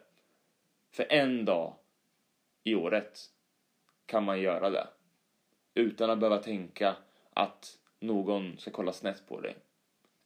För 0.91 1.05
en 1.09 1.45
dag 1.45 1.73
i 2.63 2.75
året 2.75 3.19
kan 4.05 4.23
man 4.23 4.41
göra 4.41 4.69
det. 4.69 4.87
Utan 5.73 6.09
att 6.09 6.19
behöva 6.19 6.37
tänka 6.37 6.95
att 7.33 7.79
någon 7.99 8.57
ska 8.57 8.71
kolla 8.71 8.93
snett 8.93 9.27
på 9.27 9.41
dig. 9.41 9.55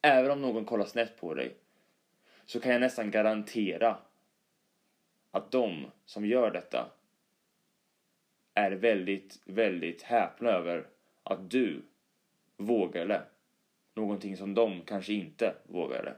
Även 0.01 0.31
om 0.31 0.41
någon 0.41 0.65
kollar 0.65 0.85
snett 0.85 1.17
på 1.19 1.33
dig 1.33 1.55
så 2.47 2.59
kan 2.59 2.71
jag 2.71 2.81
nästan 2.81 3.11
garantera 3.11 3.97
att 5.31 5.51
de 5.51 5.91
som 6.05 6.25
gör 6.25 6.51
detta 6.51 6.91
är 8.53 8.71
väldigt, 8.71 9.41
väldigt 9.45 10.01
häpna 10.01 10.49
över 10.49 10.87
att 11.23 11.49
du 11.49 11.81
vågade 12.57 13.23
någonting 13.93 14.37
som 14.37 14.53
de 14.53 14.81
kanske 14.81 15.13
inte 15.13 15.55
vågade. 15.63 16.15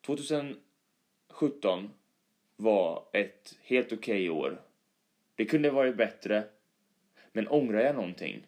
2017 0.00 1.90
var 2.56 3.08
ett 3.12 3.58
helt 3.62 3.92
okej 3.92 4.30
år. 4.30 4.62
Det 5.34 5.44
kunde 5.44 5.70
varit 5.70 5.96
bättre, 5.96 6.48
men 7.32 7.48
ångrar 7.48 7.80
jag 7.80 7.94
någonting? 7.94 8.46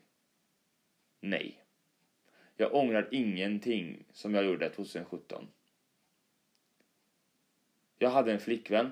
Nej. 1.21 1.60
Jag 2.61 2.75
ångrar 2.75 3.09
ingenting 3.11 4.05
som 4.12 4.35
jag 4.35 4.45
gjorde 4.45 4.71
2017. 4.71 5.49
Jag 7.99 8.11
hade 8.11 8.33
en 8.33 8.40
flickvän 8.40 8.90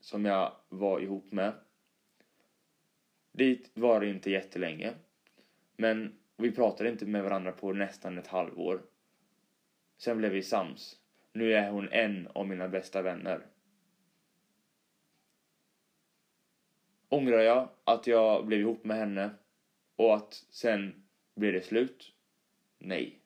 som 0.00 0.24
jag 0.24 0.52
var 0.68 1.00
ihop 1.00 1.32
med. 1.32 1.52
Dit 3.32 3.70
var 3.74 4.00
det 4.00 4.08
inte 4.08 4.30
jättelänge. 4.30 4.94
Men 5.76 6.18
vi 6.36 6.52
pratade 6.52 6.90
inte 6.90 7.06
med 7.06 7.22
varandra 7.22 7.52
på 7.52 7.72
nästan 7.72 8.18
ett 8.18 8.26
halvår. 8.26 8.82
Sen 9.96 10.18
blev 10.18 10.32
vi 10.32 10.42
sams. 10.42 11.00
Nu 11.32 11.52
är 11.52 11.70
hon 11.70 11.88
en 11.88 12.28
av 12.34 12.48
mina 12.48 12.68
bästa 12.68 13.02
vänner. 13.02 13.46
Ångrar 17.08 17.40
jag 17.40 17.68
att 17.84 18.06
jag 18.06 18.46
blev 18.46 18.60
ihop 18.60 18.84
med 18.84 18.96
henne 18.96 19.30
och 19.96 20.14
att 20.14 20.46
sen 20.50 21.03
blir 21.34 21.52
det 21.52 21.60
slut? 21.60 22.12
Nej. 22.78 23.18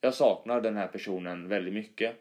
Jag 0.00 0.14
saknar 0.14 0.60
den 0.60 0.76
här 0.76 0.88
personen 0.88 1.48
väldigt 1.48 1.74
mycket. 1.74 2.16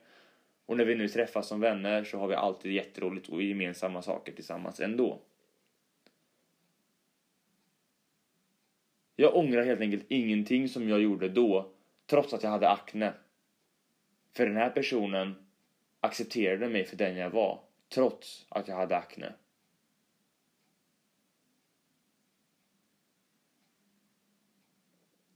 Och 0.65 0.78
när 0.78 0.86
vi 0.86 0.96
nu 0.96 1.08
träffas 1.08 1.48
som 1.48 1.60
vänner 1.60 2.04
så 2.04 2.17
har 2.17 2.28
vi 2.28 2.36
alltid 2.36 2.72
jätteroligt 2.72 3.30
och 3.30 3.44
gemensamma 3.44 4.02
saker 4.02 4.32
tillsammans 4.32 4.80
ändå. 4.80 5.22
Jag 9.15 9.36
ångrar 9.36 9.63
helt 9.63 9.82
enkelt 9.82 10.06
ingenting 10.08 10.70
som 10.70 10.89
jag 10.89 11.02
gjorde 11.02 11.30
då, 11.30 11.72
trots 12.06 12.34
att 12.34 12.44
jag 12.44 12.50
hade 12.50 12.70
akne. 12.70 13.13
För 14.34 14.46
den 14.46 14.58
här 14.58 14.70
personen 14.70 15.36
accepterade 16.00 16.70
mig 16.70 16.86
för 16.86 16.98
den 16.98 17.17
jag 17.17 17.30
var, 17.30 17.60
trots 17.89 18.46
att 18.50 18.67
jag 18.67 18.76
hade 18.76 18.98
akne. 18.98 19.34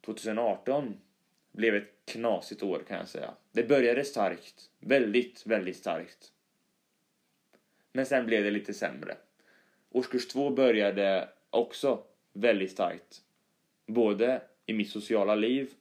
–2018 0.06 0.94
blev 1.52 1.76
ett 1.76 1.94
knasigt 2.06 2.64
år 2.64 2.84
kan 2.88 2.98
jag 2.98 3.08
säga. 3.08 3.34
Det 3.52 3.64
började 3.64 4.04
starkt, 4.04 4.70
väldigt, 4.80 5.46
väldigt 5.46 5.78
starkt. 5.78 6.32
Men 7.92 8.06
sen 8.06 8.26
blev 8.26 8.44
det 8.44 8.52
lite 8.52 8.74
sämre. 8.74 9.18
Årskurs 9.90 10.28
två 10.28 10.50
började 10.50 11.30
också 11.50 12.04
väldigt 12.34 12.72
starkt. 12.72 13.22
Både 13.86 14.42
i 14.66 14.74
mitt 14.74 14.90
sociala 14.90 15.36
liv, 15.36 15.74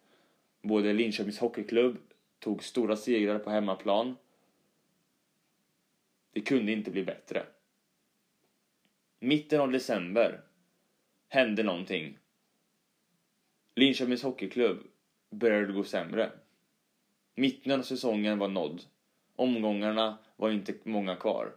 både 0.62 0.92
Linköpings 0.92 1.38
Hockeyklubb 1.38 1.98
tog 2.38 2.64
stora 2.64 2.96
segrar 2.96 3.38
på 3.38 3.50
hemmaplan. 3.50 4.16
Det 6.32 6.40
kunde 6.40 6.72
inte 6.72 6.90
bli 6.90 7.04
bättre. 7.04 7.46
Mitten 9.20 9.60
av 9.60 9.72
december 9.72 10.40
hände 11.28 11.62
någonting. 11.62 12.18
Linköpings 13.76 14.22
Hockeyklubb 14.22 14.78
började 15.30 15.72
gå 15.72 15.84
sämre. 15.84 16.32
Mitten 17.34 17.72
av 17.72 17.82
säsongen 17.82 18.38
var 18.38 18.48
nådd. 18.48 18.82
Omgångarna 19.36 20.18
var 20.36 20.50
inte 20.50 20.74
många 20.82 21.16
kvar. 21.16 21.52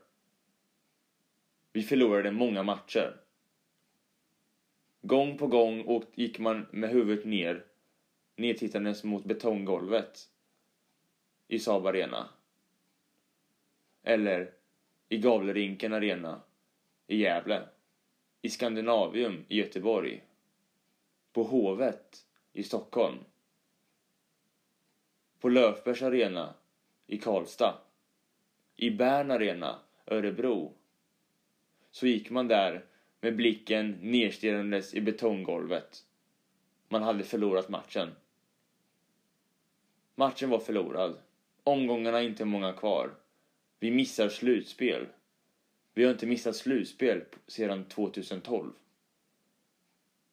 Vi 1.73 1.83
förlorade 1.83 2.31
många 2.31 2.63
matcher. 2.63 3.19
Gång 5.01 5.37
på 5.37 5.47
gång 5.47 6.03
gick 6.15 6.39
man 6.39 6.65
med 6.71 6.89
huvudet 6.89 7.25
ner, 7.25 7.65
nedtittandes 8.35 9.03
mot 9.03 9.25
betonggolvet 9.25 10.29
i 11.47 11.59
Saab 11.59 11.85
Arena. 11.85 12.29
Eller 14.03 14.53
i 15.09 15.17
Gavlerinken 15.17 15.93
Arena 15.93 16.41
i 17.07 17.17
Gävle. 17.17 17.67
I 18.41 18.49
Skandinavium 18.49 19.45
i 19.47 19.57
Göteborg. 19.57 20.23
På 21.37 21.43
Hovet 21.43 22.25
i 22.53 22.63
Stockholm. 22.63 23.17
På 25.39 25.49
Löfbergs 25.49 26.01
Arena 26.01 26.53
i 27.07 27.17
Karlstad. 27.17 27.77
I 28.75 28.89
Bern 28.89 29.31
Arena, 29.31 29.79
Örebro. 30.05 30.73
Så 31.91 32.07
gick 32.07 32.29
man 32.29 32.47
där 32.47 32.85
med 33.21 33.35
blicken 33.35 33.97
nedstirrandes 34.01 34.93
i 34.93 35.01
betonggolvet. 35.01 36.05
Man 36.89 37.03
hade 37.03 37.23
förlorat 37.23 37.69
matchen. 37.69 38.11
Matchen 40.15 40.49
var 40.49 40.59
förlorad. 40.59 41.17
Omgångarna 41.63 42.19
är 42.19 42.27
inte 42.27 42.45
många 42.45 42.73
kvar. 42.73 43.15
Vi 43.79 43.91
missar 43.91 44.29
slutspel. 44.29 45.07
Vi 45.93 46.03
har 46.03 46.11
inte 46.11 46.27
missat 46.27 46.55
slutspel 46.55 47.23
sedan 47.47 47.85
2012. 47.85 48.71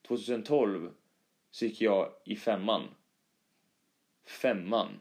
2012 0.06 0.94
så 1.50 1.64
gick 1.64 1.80
jag 1.80 2.12
i 2.24 2.36
femman. 2.36 2.88
Femman. 4.24 5.00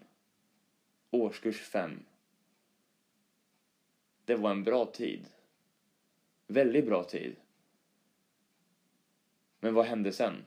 Årskurs 1.11 1.59
fem. 1.61 2.05
Det 4.25 4.35
var 4.35 4.51
en 4.51 4.63
bra 4.63 4.85
tid. 4.85 5.29
Väldigt 6.47 6.85
bra 6.85 7.03
tid. 7.03 7.35
Men 9.59 9.73
vad 9.73 9.85
hände 9.85 10.11
sen? 10.11 10.45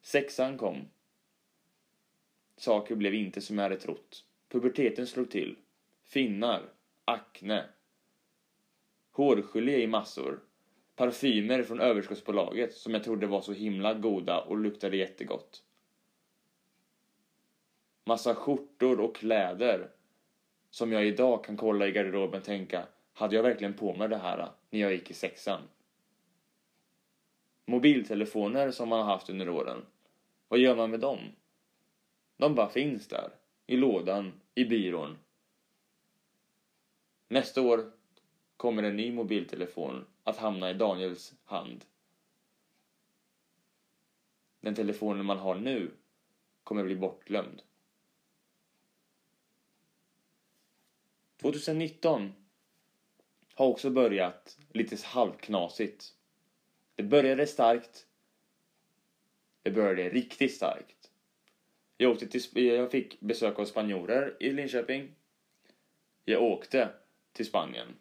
Sexan 0.00 0.58
kom. 0.58 0.88
Saker 2.56 2.94
blev 2.94 3.14
inte 3.14 3.40
som 3.40 3.58
jag 3.58 3.62
hade 3.62 3.80
trott. 3.80 4.24
Puberteten 4.48 5.06
slog 5.06 5.30
till. 5.30 5.56
Finnar. 6.02 6.72
Akne. 7.04 7.68
Hårgelé 9.10 9.82
i 9.82 9.86
massor 9.86 10.40
parfymer 10.96 11.62
från 11.62 11.80
överskottsbolaget 11.80 12.74
som 12.74 12.94
jag 12.94 13.04
trodde 13.04 13.26
var 13.26 13.40
så 13.40 13.52
himla 13.52 13.94
goda 13.94 14.40
och 14.40 14.58
luktade 14.58 14.96
jättegott. 14.96 15.62
Massa 18.04 18.34
skjortor 18.34 19.00
och 19.00 19.16
kläder 19.16 19.90
som 20.70 20.92
jag 20.92 21.06
idag 21.06 21.44
kan 21.44 21.56
kolla 21.56 21.86
i 21.86 21.92
garderoben 21.92 22.40
och 22.40 22.46
tänka, 22.46 22.86
hade 23.12 23.36
jag 23.36 23.42
verkligen 23.42 23.74
på 23.74 23.94
mig 23.94 24.08
det 24.08 24.16
här 24.16 24.50
när 24.70 24.80
jag 24.80 24.92
gick 24.92 25.10
i 25.10 25.14
sexan? 25.14 25.60
Mobiltelefoner 27.66 28.70
som 28.70 28.88
man 28.88 28.98
har 28.98 29.12
haft 29.12 29.30
under 29.30 29.48
åren. 29.48 29.86
Vad 30.48 30.60
gör 30.60 30.76
man 30.76 30.90
med 30.90 31.00
dem? 31.00 31.18
De 32.36 32.54
bara 32.54 32.68
finns 32.68 33.08
där. 33.08 33.30
I 33.66 33.76
lådan, 33.76 34.32
i 34.54 34.64
byrån. 34.64 35.18
Nästa 37.28 37.62
år 37.62 37.92
kommer 38.64 38.82
en 38.82 38.96
ny 38.96 39.12
mobiltelefon 39.12 40.06
att 40.22 40.36
hamna 40.36 40.70
i 40.70 40.74
Daniels 40.74 41.34
hand. 41.44 41.84
Den 44.60 44.74
telefonen 44.74 45.26
man 45.26 45.38
har 45.38 45.54
nu 45.54 45.90
kommer 46.62 46.84
bli 46.84 46.96
bortglömd. 46.96 47.62
2019 51.36 52.32
har 53.54 53.66
också 53.66 53.90
börjat 53.90 54.58
lite 54.72 55.06
halvknasigt. 55.06 56.14
Det 56.94 57.02
började 57.02 57.46
starkt. 57.46 58.06
Det 59.62 59.70
började 59.70 60.08
riktigt 60.08 60.54
starkt. 60.54 61.10
Jag, 61.96 62.12
åkte 62.12 62.26
till, 62.26 62.66
jag 62.66 62.90
fick 62.90 63.20
besök 63.20 63.58
av 63.58 63.64
spanjorer 63.64 64.36
i 64.40 64.52
Linköping. 64.52 65.14
Jag 66.24 66.42
åkte 66.42 66.92
till 67.32 67.46
Spanien 67.46 67.96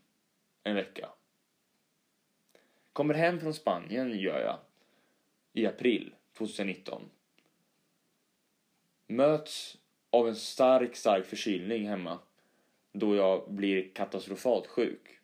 en 0.64 0.76
vecka. 0.76 1.10
Kommer 2.94 3.14
hem 3.14 3.40
från 3.40 3.54
Spanien 3.54 4.20
gör 4.20 4.40
jag 4.40 4.60
i 5.54 5.66
april 5.66 6.16
2019. 6.38 7.10
Möts 9.08 9.78
av 10.10 10.28
en 10.28 10.36
stark, 10.36 10.96
stark 10.96 11.26
förkylning 11.26 11.88
hemma 11.88 12.20
då 12.92 13.16
jag 13.16 13.52
blir 13.52 13.94
katastrofalt 13.94 14.68
sjuk. 14.68 15.20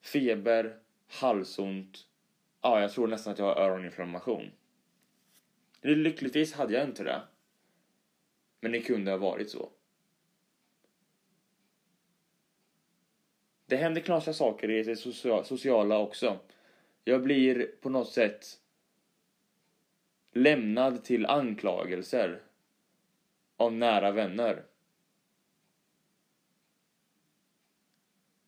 Feber, 0.00 0.78
halsont. 1.06 2.06
Ja, 2.60 2.80
jag 2.80 2.92
tror 2.92 3.06
nästan 3.06 3.32
att 3.32 3.38
jag 3.38 3.46
har 3.46 3.56
öroninflammation. 3.56 4.50
Lyckligtvis 5.80 6.52
hade 6.54 6.74
jag 6.74 6.84
inte 6.84 7.04
det. 7.04 7.22
Men 8.60 8.72
det 8.72 8.80
kunde 8.80 9.10
ha 9.10 9.18
varit 9.18 9.50
så. 9.50 9.70
Det 13.72 13.76
händer 13.76 14.00
knasiga 14.00 14.34
saker 14.34 14.70
i 14.70 14.82
det 14.82 14.96
sociala 15.44 15.98
också. 15.98 16.38
Jag 17.04 17.22
blir 17.22 17.70
på 17.80 17.88
något 17.90 18.12
sätt 18.12 18.46
lämnad 20.32 21.04
till 21.04 21.26
anklagelser 21.26 22.42
av 23.56 23.72
nära 23.72 24.12
vänner. 24.12 24.62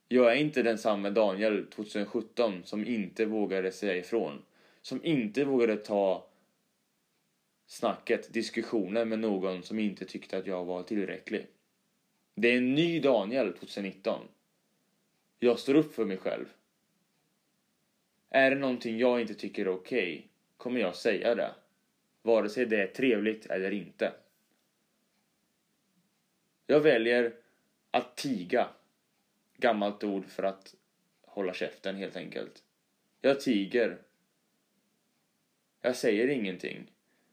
Jag 0.09 0.33
är 0.33 0.37
inte 0.37 0.63
densamme 0.63 1.11
Daniel 1.11 1.67
2017 1.67 2.63
som 2.65 2.87
inte 2.87 3.25
vågade 3.25 3.73
säga 3.73 3.97
ifrån. 3.97 4.43
Som 4.83 5.05
inte 5.05 5.45
vågade 5.45 5.77
ta 5.77 6.27
snacket, 7.67 8.33
diskussionen 8.33 9.09
med 9.09 9.19
någon 9.19 9.63
som 9.63 9.79
inte 9.79 10.05
tyckte 10.05 10.39
att 10.39 10.47
jag 10.47 10.65
var 10.65 10.83
tillräcklig. 10.83 11.47
Det 12.35 12.49
är 12.49 12.57
en 12.57 12.75
ny 12.75 13.01
Daniel 13.01 13.53
2019. 13.53 14.29
Jag 15.45 15.59
står 15.59 15.75
upp 15.75 15.95
för 15.95 16.05
mig 16.05 16.17
själv. 16.17 16.53
Är 18.31 18.51
det 18.51 18.57
någonting 18.57 18.99
jag 18.99 19.21
inte 19.21 19.35
tycker 19.35 19.67
är 19.67 19.69
okej 19.69 20.15
okay, 20.17 20.29
kommer 20.57 20.81
jag 20.81 20.97
säga 20.97 21.35
det. 21.35 21.55
Vare 22.23 22.49
sig 22.49 22.67
det 22.67 22.83
är 22.83 22.87
trevligt 22.87 23.47
eller 23.47 23.71
inte. 23.71 24.13
Jag 26.67 26.81
väljer 26.81 27.35
att 27.91 28.17
tiga. 28.17 28.69
Gammalt 29.57 30.05
ord 30.05 30.27
för 30.27 30.43
att 30.43 30.75
hålla 31.23 31.55
käften 31.55 31.97
helt 31.97 32.17
enkelt. 32.17 32.63
Jag 33.21 33.41
tiger. 33.41 33.99
Jag 35.81 35.97
säger 35.97 36.29
ingenting. 36.29 36.87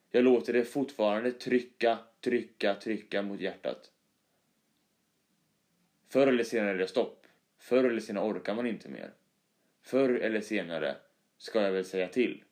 Jag 0.10 0.24
låter 0.24 0.54
det 0.54 0.66
fortfarande 0.66 1.32
trycka, 1.32 2.00
trycka, 2.22 2.76
trycka 2.76 3.22
mot 3.22 3.40
hjärtat. 3.40 3.92
Förr 6.10 6.28
eller 6.28 6.44
senare 6.44 6.72
är 6.72 6.78
det 6.78 6.88
stopp. 6.88 7.21
Förr 7.62 7.84
eller 7.84 8.00
senare 8.00 8.26
orkar 8.26 8.56
man 8.56 8.68
inte 8.68 8.90
mer. 8.90 9.14
Förr 9.82 10.10
eller 10.10 10.42
senare 10.42 10.98
ska 11.38 11.62
jag 11.62 11.72
väl 11.72 11.86
säga 11.86 12.08
till. 12.08 12.44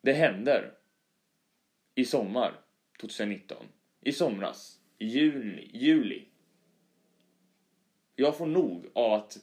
Det 0.00 0.12
händer. 0.12 0.74
I 1.94 2.04
sommar 2.04 2.60
2019. 3.00 3.66
I 4.00 4.12
somras. 4.12 4.80
I 4.98 5.06
juni, 5.06 5.70
juli. 5.74 6.28
Jag 8.16 8.36
får 8.36 8.46
nog 8.46 8.90
av 8.94 9.12
att 9.12 9.38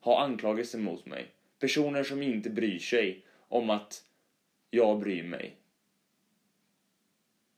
ha 0.00 0.24
anklagelser 0.24 0.78
mot 0.78 1.06
mig. 1.06 1.34
Personer 1.58 2.04
som 2.04 2.22
inte 2.22 2.50
bryr 2.50 2.78
sig 2.78 3.26
om 3.48 3.70
att 3.70 4.04
jag 4.70 5.00
bryr 5.00 5.22
mig. 5.22 5.56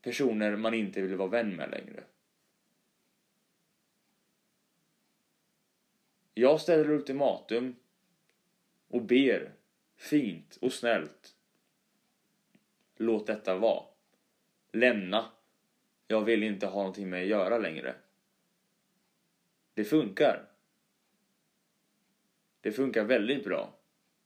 Personer 0.03 0.57
man 0.57 0.75
inte 0.75 1.03
vill 1.03 1.17
vara 1.17 1.29
vän 1.29 1.57
med 1.57 1.71
längre. 1.71 2.05
Jag 6.35 6.61
ställer 6.61 6.91
ultimatum 6.91 7.77
och 8.89 9.03
ber 9.03 9.53
fint 9.97 10.59
och 10.61 10.73
snällt. 10.73 11.37
Låt 12.97 13.27
detta 13.27 13.59
vara. 13.59 13.85
Lämna. 14.73 15.31
Jag 16.09 16.21
vill 16.21 16.43
inte 16.43 16.67
ha 16.67 16.79
någonting 16.79 17.11
med 17.11 17.23
att 17.23 17.29
göra 17.29 17.59
längre. 17.59 17.95
Det 19.75 19.85
funkar. 19.85 20.49
Det 22.61 22.73
funkar 22.73 23.05
väldigt 23.05 23.45
bra. 23.45 23.75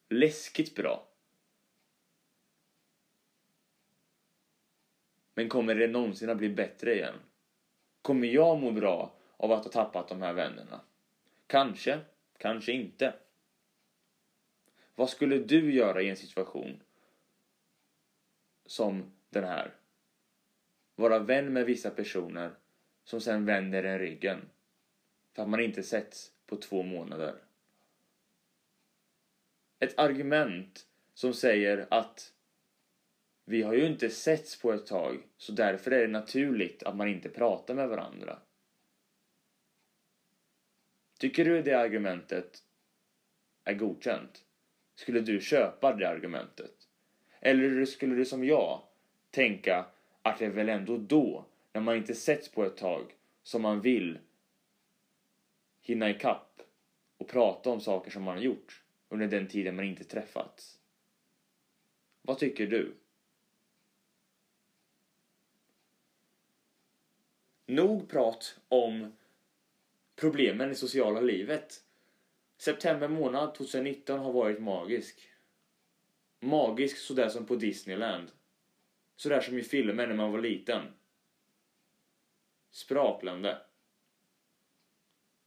Läskigt 0.08 0.74
bra. 0.74 1.08
Men 5.34 5.48
kommer 5.48 5.74
det 5.74 5.88
någonsin 5.88 6.30
att 6.30 6.38
bli 6.38 6.48
bättre 6.48 6.94
igen? 6.94 7.14
Kommer 8.02 8.26
jag 8.26 8.60
må 8.60 8.70
bra 8.70 9.14
av 9.36 9.52
att 9.52 9.64
ha 9.64 9.70
tappat 9.70 10.08
de 10.08 10.22
här 10.22 10.32
vännerna? 10.32 10.80
Kanske, 11.48 12.00
kanske 12.38 12.72
inte. 12.72 13.14
Vad 14.94 15.10
skulle 15.10 15.38
du 15.38 15.74
göra 15.74 16.02
i 16.02 16.08
en 16.08 16.16
situation 16.16 16.82
som 18.66 19.12
den 19.30 19.44
här? 19.44 19.74
Vara 20.94 21.18
vän 21.18 21.52
med 21.52 21.66
vissa 21.66 21.90
personer 21.90 22.54
som 23.04 23.20
sen 23.20 23.44
vänder 23.44 23.82
en 23.82 23.98
ryggen 23.98 24.48
för 25.32 25.42
att 25.42 25.48
man 25.48 25.60
inte 25.60 25.82
setts 25.82 26.32
på 26.46 26.56
två 26.56 26.82
månader. 26.82 27.34
Ett 29.78 29.98
argument 29.98 30.86
som 31.14 31.34
säger 31.34 31.86
att 31.90 32.32
vi 33.44 33.62
har 33.62 33.74
ju 33.74 33.86
inte 33.86 34.10
setts 34.10 34.60
på 34.60 34.72
ett 34.72 34.86
tag 34.86 35.22
så 35.36 35.52
därför 35.52 35.90
är 35.90 36.00
det 36.00 36.12
naturligt 36.12 36.82
att 36.82 36.96
man 36.96 37.08
inte 37.08 37.28
pratar 37.28 37.74
med 37.74 37.88
varandra. 37.88 38.38
Tycker 41.18 41.44
du 41.44 41.62
det 41.62 41.74
argumentet 41.74 42.62
är 43.64 43.74
godkänt? 43.74 44.44
Skulle 44.94 45.20
du 45.20 45.40
köpa 45.40 45.92
det 45.94 46.08
argumentet? 46.08 46.88
Eller 47.40 47.84
skulle 47.84 48.14
du 48.14 48.24
som 48.24 48.44
jag 48.44 48.82
tänka 49.30 49.86
att 50.22 50.38
det 50.38 50.44
är 50.44 50.50
väl 50.50 50.68
ändå 50.68 50.96
då, 50.96 51.44
när 51.72 51.80
man 51.80 51.96
inte 51.96 52.14
setts 52.14 52.48
på 52.48 52.64
ett 52.64 52.76
tag, 52.76 53.14
som 53.42 53.62
man 53.62 53.80
vill 53.80 54.18
hinna 55.80 56.10
ikapp 56.10 56.62
och 57.16 57.28
prata 57.28 57.70
om 57.70 57.80
saker 57.80 58.10
som 58.10 58.22
man 58.22 58.36
har 58.36 58.42
gjort 58.42 58.82
under 59.08 59.26
den 59.26 59.48
tiden 59.48 59.76
man 59.76 59.84
inte 59.84 60.04
träffats? 60.04 60.78
Vad 62.22 62.38
tycker 62.38 62.66
du? 62.66 62.94
Nog 67.66 68.08
prat 68.08 68.60
om 68.68 69.12
problemen 70.18 70.70
i 70.70 70.74
sociala 70.74 71.20
livet. 71.20 71.84
September 72.56 73.08
månad 73.08 73.54
2019 73.54 74.18
har 74.18 74.32
varit 74.32 74.60
magisk. 74.60 75.30
Magisk 76.40 76.96
sådär 76.96 77.28
som 77.28 77.46
på 77.46 77.56
Disneyland. 77.56 78.30
Sådär 79.16 79.40
som 79.40 79.58
i 79.58 79.62
filmer 79.62 80.06
när 80.06 80.14
man 80.14 80.32
var 80.32 80.40
liten. 80.40 80.82
Spraklande. 82.70 83.58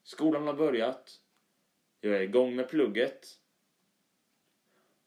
Skolan 0.03 0.47
har 0.47 0.53
börjat. 0.53 1.21
Jag 2.01 2.15
är 2.15 2.21
igång 2.21 2.55
med 2.55 2.69
plugget. 2.69 3.39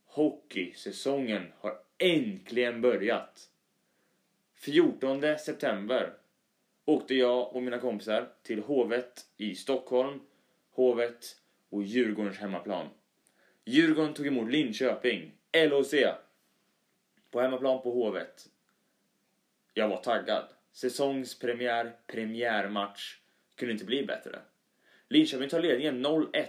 Hockeysäsongen 0.05 1.53
har 1.59 1.79
äntligen 1.99 2.81
börjat. 2.81 3.51
14 4.55 5.39
september 5.39 6.17
åkte 6.85 7.15
jag 7.15 7.57
och 7.57 7.63
mina 7.63 7.79
kompisar 7.79 8.29
till 8.43 8.63
Hovet 8.63 9.27
i 9.37 9.55
Stockholm 9.55 10.21
Hovet 10.71 11.37
och 11.71 11.83
Djurgårdens 11.83 12.39
hemmaplan. 12.39 12.89
Djurgården 13.65 14.15
tog 14.15 14.27
emot 14.27 14.51
Linköping, 14.51 15.33
LHC, 15.53 15.95
på 17.31 17.41
hemmaplan 17.41 17.83
på 17.83 17.91
Hovet. 17.91 18.49
Jag 19.75 19.89
var 19.89 20.03
taggad. 20.03 20.45
Säsongspremiär, 20.73 21.97
premiärmatch. 22.07 23.19
Kunde 23.55 23.73
inte 23.73 23.85
bli 23.85 24.07
bättre. 24.07 24.39
Linköping 25.09 25.49
tar 25.49 25.63
ledningen 25.63 26.07
0-1. 26.07 26.45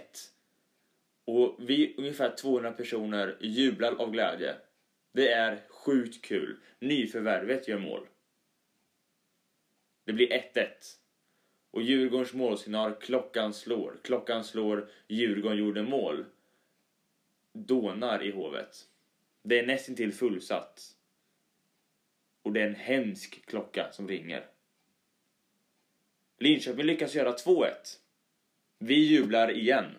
Och 1.24 1.56
vi, 1.58 1.94
ungefär 1.98 2.36
200 2.36 2.72
personer, 2.72 3.36
jublar 3.40 3.92
av 3.92 4.10
glädje. 4.10 4.54
Det 5.12 5.32
är 5.32 5.60
sjukt 5.68 6.24
kul. 6.24 6.56
Nyförvärvet 6.78 7.68
gör 7.68 7.78
mål. 7.78 8.06
Det 10.06 10.12
blir 10.12 10.28
1-1. 10.54 10.66
Och 11.70 11.82
Djurgårdens 11.82 12.34
målsignal, 12.34 12.94
klockan 12.94 13.54
slår. 13.54 13.96
Klockan 14.02 14.44
slår, 14.44 14.88
Djurgården 15.08 15.58
gjorde 15.58 15.82
mål. 15.82 16.24
Dånar 17.52 18.22
i 18.22 18.30
Hovet. 18.30 18.88
Det 19.42 19.58
är 19.58 19.66
nästintill 19.66 20.12
fullsatt. 20.12 20.96
Och 22.42 22.52
det 22.52 22.60
är 22.60 22.66
en 22.66 22.74
hemsk 22.74 23.46
klocka 23.46 23.92
som 23.92 24.08
ringer. 24.08 24.46
Linköping 26.38 26.86
lyckas 26.86 27.14
göra 27.14 27.32
2-1. 27.32 27.66
Vi 28.78 29.06
jublar 29.06 29.50
igen. 29.50 29.94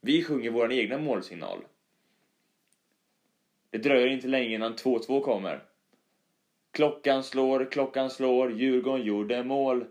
Vi 0.00 0.24
sjunger 0.24 0.50
vår 0.50 0.72
egna 0.72 0.98
målsignal. 0.98 1.64
Det 3.70 3.78
dröjer 3.78 4.06
inte 4.06 4.28
länge 4.28 4.54
innan 4.54 4.76
2-2 4.76 5.20
kommer. 5.20 5.67
Klockan 6.78 7.24
slår, 7.24 7.70
klockan 7.70 8.10
slår, 8.10 8.52
Djurgården 8.52 9.06
gjorde 9.06 9.44
mål. 9.44 9.84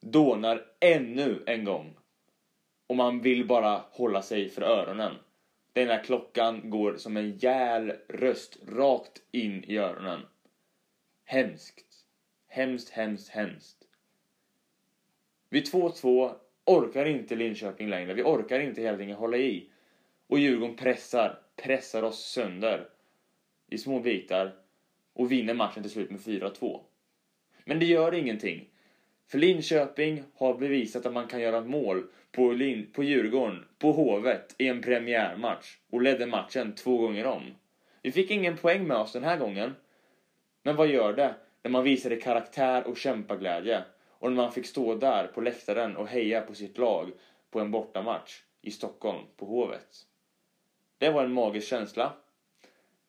Dånar 0.00 0.66
ännu 0.80 1.42
en 1.46 1.64
gång. 1.64 1.96
Och 2.86 2.96
man 2.96 3.20
vill 3.20 3.46
bara 3.46 3.84
hålla 3.90 4.22
sig 4.22 4.48
för 4.48 4.62
öronen. 4.62 5.14
Den 5.72 5.88
här 5.88 6.04
klockan 6.04 6.70
går 6.70 6.96
som 6.96 7.16
en 7.16 7.38
gäl 7.38 7.92
röst 8.08 8.58
rakt 8.68 9.22
in 9.30 9.64
i 9.64 9.76
öronen. 9.76 10.20
Hemskt. 11.24 11.84
Hemskt, 12.48 12.90
hemskt, 12.90 13.28
hemskt. 13.28 13.78
Vid 15.48 15.64
2-2 15.64 16.34
orkar 16.64 17.04
inte 17.04 17.36
Linköping 17.36 17.88
längre. 17.88 18.14
Vi 18.14 18.22
orkar 18.22 18.60
inte 18.60 18.82
helt 18.82 19.00
enkelt 19.00 19.18
hålla 19.18 19.36
i. 19.36 19.70
Och 20.26 20.38
Djurgården 20.38 20.76
pressar, 20.76 21.38
pressar 21.56 22.02
oss 22.02 22.24
sönder 22.24 22.88
i 23.70 23.78
små 23.78 24.00
bitar 24.00 24.67
och 25.18 25.32
vinner 25.32 25.54
matchen 25.54 25.82
till 25.82 25.92
slut 25.92 26.10
med 26.10 26.20
4-2. 26.20 26.80
Men 27.64 27.78
det 27.78 27.86
gör 27.86 28.14
ingenting. 28.14 28.68
För 29.26 29.38
Linköping 29.38 30.22
har 30.34 30.54
bevisat 30.54 31.06
att 31.06 31.12
man 31.12 31.26
kan 31.26 31.40
göra 31.40 31.60
mål 31.60 32.02
på, 32.32 32.52
Lin 32.52 32.92
på 32.92 33.02
Djurgården, 33.02 33.64
på 33.78 33.92
Hovet, 33.92 34.54
i 34.58 34.68
en 34.68 34.82
premiärmatch 34.82 35.76
och 35.90 36.02
ledde 36.02 36.26
matchen 36.26 36.74
två 36.74 36.98
gånger 36.98 37.26
om. 37.26 37.42
Vi 38.02 38.12
fick 38.12 38.30
ingen 38.30 38.56
poäng 38.56 38.86
med 38.86 38.96
oss 38.96 39.12
den 39.12 39.24
här 39.24 39.36
gången. 39.36 39.74
Men 40.62 40.76
vad 40.76 40.88
gör 40.88 41.12
det 41.12 41.34
när 41.62 41.70
man 41.70 41.84
visade 41.84 42.16
karaktär 42.16 42.86
och 42.86 42.96
kämpaglädje 42.96 43.84
och 44.18 44.30
när 44.30 44.36
man 44.36 44.52
fick 44.52 44.66
stå 44.66 44.94
där 44.94 45.26
på 45.26 45.40
läktaren 45.40 45.96
och 45.96 46.08
heja 46.08 46.40
på 46.40 46.54
sitt 46.54 46.78
lag 46.78 47.10
på 47.50 47.60
en 47.60 47.70
bortamatch 47.70 48.42
i 48.62 48.70
Stockholm 48.70 49.22
på 49.36 49.46
Hovet? 49.46 49.88
Det 50.98 51.10
var 51.10 51.24
en 51.24 51.32
magisk 51.32 51.68
känsla. 51.68 52.12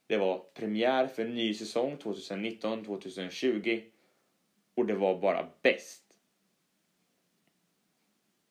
Det 0.10 0.17
var 0.17 0.39
premiär 0.54 1.08
för 1.08 1.22
en 1.26 1.36
ny 1.36 1.54
säsong 1.54 1.98
2019-2020 2.04 3.84
och 4.76 4.86
det 4.86 4.93
var 4.93 5.22
bara 5.22 5.48
bäst. 5.62 6.04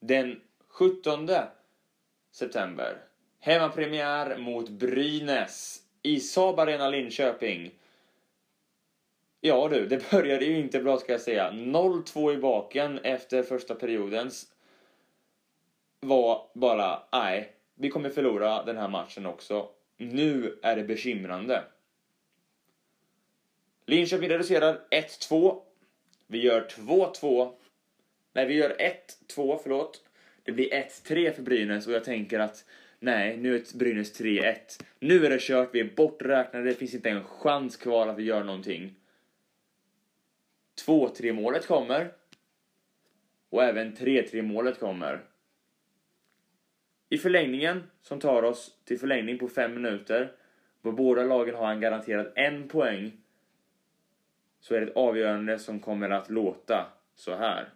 Den 0.01 0.41
17 0.69 1.29
september 2.33 3.05
hemmapremiär 3.39 4.39
mot 4.39 4.69
Brynäs 4.69 5.83
i 6.03 6.21
Saab 6.21 6.59
Arena 6.59 6.89
Linköping. 6.89 7.71
Ja 9.41 9.69
du, 9.69 9.87
det 9.87 10.11
började 10.11 10.45
ju 10.45 10.59
inte 10.59 10.81
bra 10.81 10.99
ska 10.99 11.13
jag 11.13 11.21
säga. 11.21 11.51
0-2 11.51 12.33
i 12.33 12.37
baken 12.37 12.99
efter 12.99 13.43
första 13.43 13.75
periodens 13.75 14.53
var 16.01 16.51
bara, 16.55 17.03
nej, 17.13 17.53
vi 17.75 17.91
kommer 17.91 18.11
förlora 18.11 18.63
den 18.65 18.77
här 18.77 18.89
matchen 18.89 19.27
också. 19.27 19.69
Nu 19.99 20.59
är 20.63 20.77
det 20.77 20.85
bekymrande. 20.85 21.65
Linköping 23.87 24.29
reducerar 24.29 24.81
1-2. 24.91 25.63
Vi 26.27 26.43
gör 26.43 26.69
2-2. 26.69 27.53
Nej, 28.33 28.47
vi 28.47 28.55
gör 28.55 28.77
1-2, 29.29 29.59
förlåt. 29.63 30.05
Det 30.43 30.53
blir 30.53 30.71
1-3 30.71 31.33
för 31.33 31.43
Brynäs 31.43 31.87
och 31.87 31.93
jag 31.93 32.05
tänker 32.05 32.39
att 32.39 32.65
nej, 32.99 33.37
nu 33.37 33.57
är 33.57 33.79
Brynäs 33.79 34.21
3-1. 34.21 34.83
Nu 35.01 35.27
är 35.27 35.31
det 35.31 35.41
kört, 35.41 35.75
vi 35.75 35.81
är 35.81 35.91
borträknade, 35.97 36.65
det 36.65 36.75
finns 36.75 36.95
inte 36.95 37.11
en 37.11 37.25
chans 37.25 37.77
kvar 37.77 38.07
att 38.07 38.19
vi 38.19 38.23
gör 38.23 38.45
någonting. 38.45 38.95
2-3 40.87 41.33
målet 41.33 41.67
kommer. 41.67 42.13
Och 43.51 43.65
även 43.65 43.97
3-3 43.97 44.43
målet 44.43 44.81
kommer. 44.81 45.25
I 47.11 47.19
förlängningen, 47.19 47.91
som 48.03 48.21
tar 48.21 48.43
oss 48.43 48.77
till 48.85 48.99
förlängning 48.99 49.39
på 49.39 49.49
fem 49.49 49.75
minuter, 49.75 50.33
då 50.83 50.93
båda 50.93 51.23
lagen 51.23 51.55
har 51.55 51.71
en 51.71 51.81
garanterad 51.81 52.33
en 52.35 52.69
poäng, 52.69 53.13
så 54.61 54.75
är 54.75 54.81
det 54.81 54.87
ett 54.87 54.97
avgörande 54.97 55.59
som 55.59 55.81
kommer 55.81 56.11
att 56.11 56.31
låta 56.31 56.93
så 57.15 57.35
här. 57.35 57.69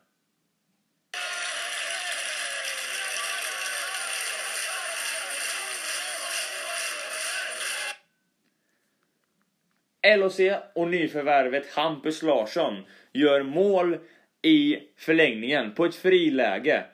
LHC 10.16 10.40
och 10.74 10.88
nyförvärvet 10.88 11.70
Hampus 11.70 12.22
Larsson 12.22 12.82
gör 13.12 13.42
mål 13.42 13.98
i 14.42 14.78
förlängningen 14.96 15.74
på 15.74 15.84
ett 15.84 15.94
friläge 15.94 16.84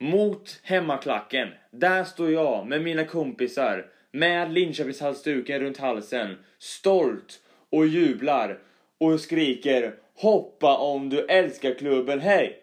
mot 0.00 0.60
hemmaklacken. 0.62 1.48
Där 1.70 2.04
står 2.04 2.30
jag 2.30 2.66
med 2.66 2.82
mina 2.82 3.04
kompisar 3.04 3.86
med 4.10 4.52
Linköpingshalsduken 4.52 5.60
runt 5.60 5.78
halsen 5.78 6.36
stolt 6.58 7.40
och 7.70 7.86
jublar 7.86 8.58
och 8.98 9.20
skriker 9.20 9.94
hoppa 10.14 10.76
om 10.76 11.08
du 11.08 11.26
älskar 11.26 11.74
klubben, 11.74 12.20
hej! 12.20 12.62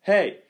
Hej! 0.00 0.44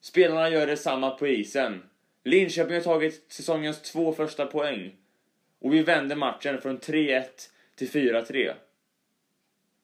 Spelarna 0.00 0.48
gör 0.48 0.66
detsamma 0.66 1.10
på 1.10 1.26
isen. 1.26 1.82
Linköping 2.24 2.74
har 2.74 2.82
tagit 2.82 3.32
säsongens 3.32 3.82
två 3.82 4.12
första 4.12 4.46
poäng. 4.46 4.96
Och 5.60 5.74
vi 5.74 5.82
vänder 5.82 6.16
matchen 6.16 6.60
från 6.60 6.78
3-1 6.78 7.24
till 7.74 7.88
4-3. 7.88 8.54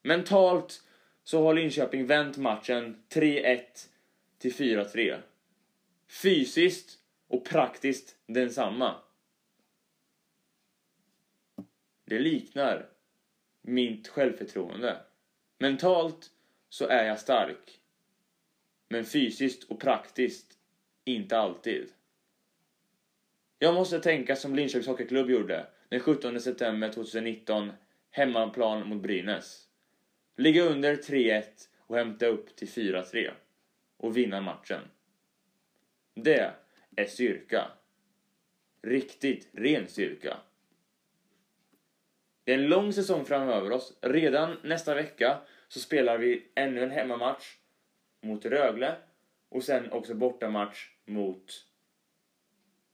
Mentalt 0.03 0.83
så 1.23 1.43
har 1.43 1.53
Linköping 1.53 2.05
vänt 2.05 2.37
matchen 2.37 2.97
3-1 3.13 3.59
till 4.39 4.53
4-3. 4.53 5.17
Fysiskt 6.09 6.99
och 7.27 7.45
praktiskt 7.45 8.17
densamma. 8.25 8.95
Det 12.05 12.19
liknar 12.19 12.89
mitt 13.61 14.07
självförtroende. 14.07 15.01
Mentalt 15.57 16.31
så 16.69 16.87
är 16.87 17.03
jag 17.03 17.19
stark. 17.19 17.81
Men 18.87 19.05
fysiskt 19.05 19.63
och 19.63 19.79
praktiskt 19.79 20.57
inte 21.05 21.37
alltid. 21.37 21.89
Jag 23.59 23.73
måste 23.73 23.99
tänka 23.99 24.35
som 24.35 24.55
Linköpings 24.55 24.87
Hockeyklubb 24.87 25.29
gjorde 25.29 25.67
den 25.89 25.99
17 25.99 26.39
september 26.39 26.91
2019 26.91 27.71
hemmaplan 28.09 28.89
mot 28.89 29.01
Brynäs. 29.01 29.67
Ligga 30.37 30.63
under 30.63 30.95
3-1 30.95 31.43
och 31.77 31.97
hämta 31.97 32.25
upp 32.25 32.55
till 32.55 32.67
4-3 32.67 33.31
och 33.97 34.17
vinna 34.17 34.41
matchen. 34.41 34.81
Det 36.13 36.53
är 36.95 37.05
styrka. 37.05 37.71
Riktigt 38.81 39.49
ren 39.51 39.87
styrka. 39.87 40.37
Det 42.43 42.53
är 42.53 42.57
en 42.57 42.67
lång 42.67 42.93
säsong 42.93 43.25
framöver 43.25 43.71
oss. 43.71 43.97
Redan 44.01 44.57
nästa 44.63 44.95
vecka 44.95 45.41
så 45.67 45.79
spelar 45.79 46.17
vi 46.17 46.51
ännu 46.55 46.83
en 46.83 46.91
hemmamatch 46.91 47.57
mot 48.21 48.45
Rögle 48.45 48.95
och 49.49 49.63
sen 49.63 49.91
också 49.91 50.13
bortamatch 50.13 50.89
mot 51.05 51.65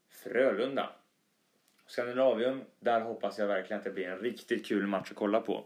Frölunda. 0.08 0.90
Skandinavium, 1.86 2.64
där 2.80 3.00
hoppas 3.00 3.38
jag 3.38 3.46
verkligen 3.46 3.78
att 3.78 3.84
det 3.84 3.90
blir 3.90 4.08
en 4.08 4.18
riktigt 4.18 4.66
kul 4.66 4.86
match 4.86 5.10
att 5.10 5.16
kolla 5.16 5.40
på. 5.40 5.64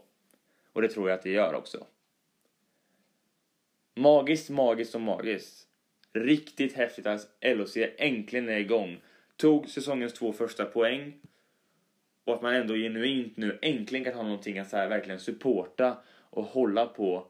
Och 0.73 0.81
det 0.81 0.87
tror 0.87 1.09
jag 1.09 1.17
att 1.17 1.23
det 1.23 1.29
gör 1.29 1.53
också. 1.53 1.87
Magiskt, 3.95 4.49
magiskt 4.49 4.95
och 4.95 5.01
magiskt. 5.01 5.67
Riktigt 6.13 6.73
häftigt 6.73 7.05
att 7.05 7.37
LHC 7.41 7.77
äntligen 7.97 8.49
är 8.49 8.57
igång. 8.57 9.01
Tog 9.35 9.69
säsongens 9.69 10.13
två 10.13 10.33
första 10.33 10.65
poäng. 10.65 11.13
Och 12.25 12.33
att 12.33 12.41
man 12.41 12.55
ändå 12.55 12.73
genuint 12.75 13.37
nu 13.37 13.59
äntligen 13.61 14.05
kan 14.05 14.13
ha 14.13 14.23
någonting 14.23 14.59
att 14.59 14.69
så 14.69 14.77
här 14.77 14.89
verkligen 14.89 15.19
supporta 15.19 15.97
och 16.29 16.43
hålla 16.43 16.85
på 16.85 17.27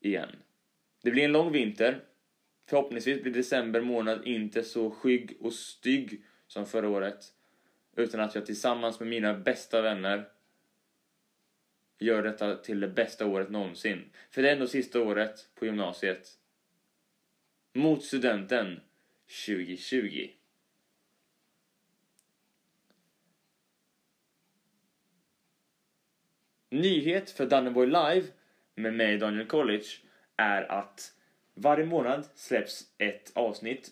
igen. 0.00 0.36
Det 1.02 1.10
blir 1.10 1.24
en 1.24 1.32
lång 1.32 1.52
vinter 1.52 2.00
Förhoppningsvis 2.72 3.22
blir 3.22 3.32
december 3.32 3.80
månad 3.80 4.26
inte 4.26 4.62
så 4.62 4.90
skygg 4.90 5.36
och 5.40 5.52
stygg 5.52 6.24
som 6.46 6.66
förra 6.66 6.88
året. 6.88 7.24
Utan 7.96 8.20
att 8.20 8.34
jag 8.34 8.46
tillsammans 8.46 9.00
med 9.00 9.08
mina 9.08 9.34
bästa 9.34 9.82
vänner 9.82 10.28
gör 11.98 12.22
detta 12.22 12.56
till 12.56 12.80
det 12.80 12.88
bästa 12.88 13.26
året 13.26 13.50
någonsin. 13.50 14.10
För 14.30 14.42
det 14.42 14.48
är 14.48 14.52
ändå 14.52 14.66
sista 14.66 15.00
året 15.00 15.48
på 15.54 15.66
gymnasiet. 15.66 16.38
Mot 17.74 18.02
studenten 18.02 18.80
2020. 19.46 20.30
Nyhet 26.70 27.30
för 27.30 27.46
Danneborg 27.46 27.86
Live 27.86 28.26
med 28.74 28.94
mig 28.94 29.18
Daniel 29.18 29.46
College 29.46 29.84
är 30.36 30.72
att 30.72 31.14
varje 31.54 31.86
månad 31.86 32.28
släpps 32.34 32.94
ett 32.98 33.32
avsnitt 33.34 33.90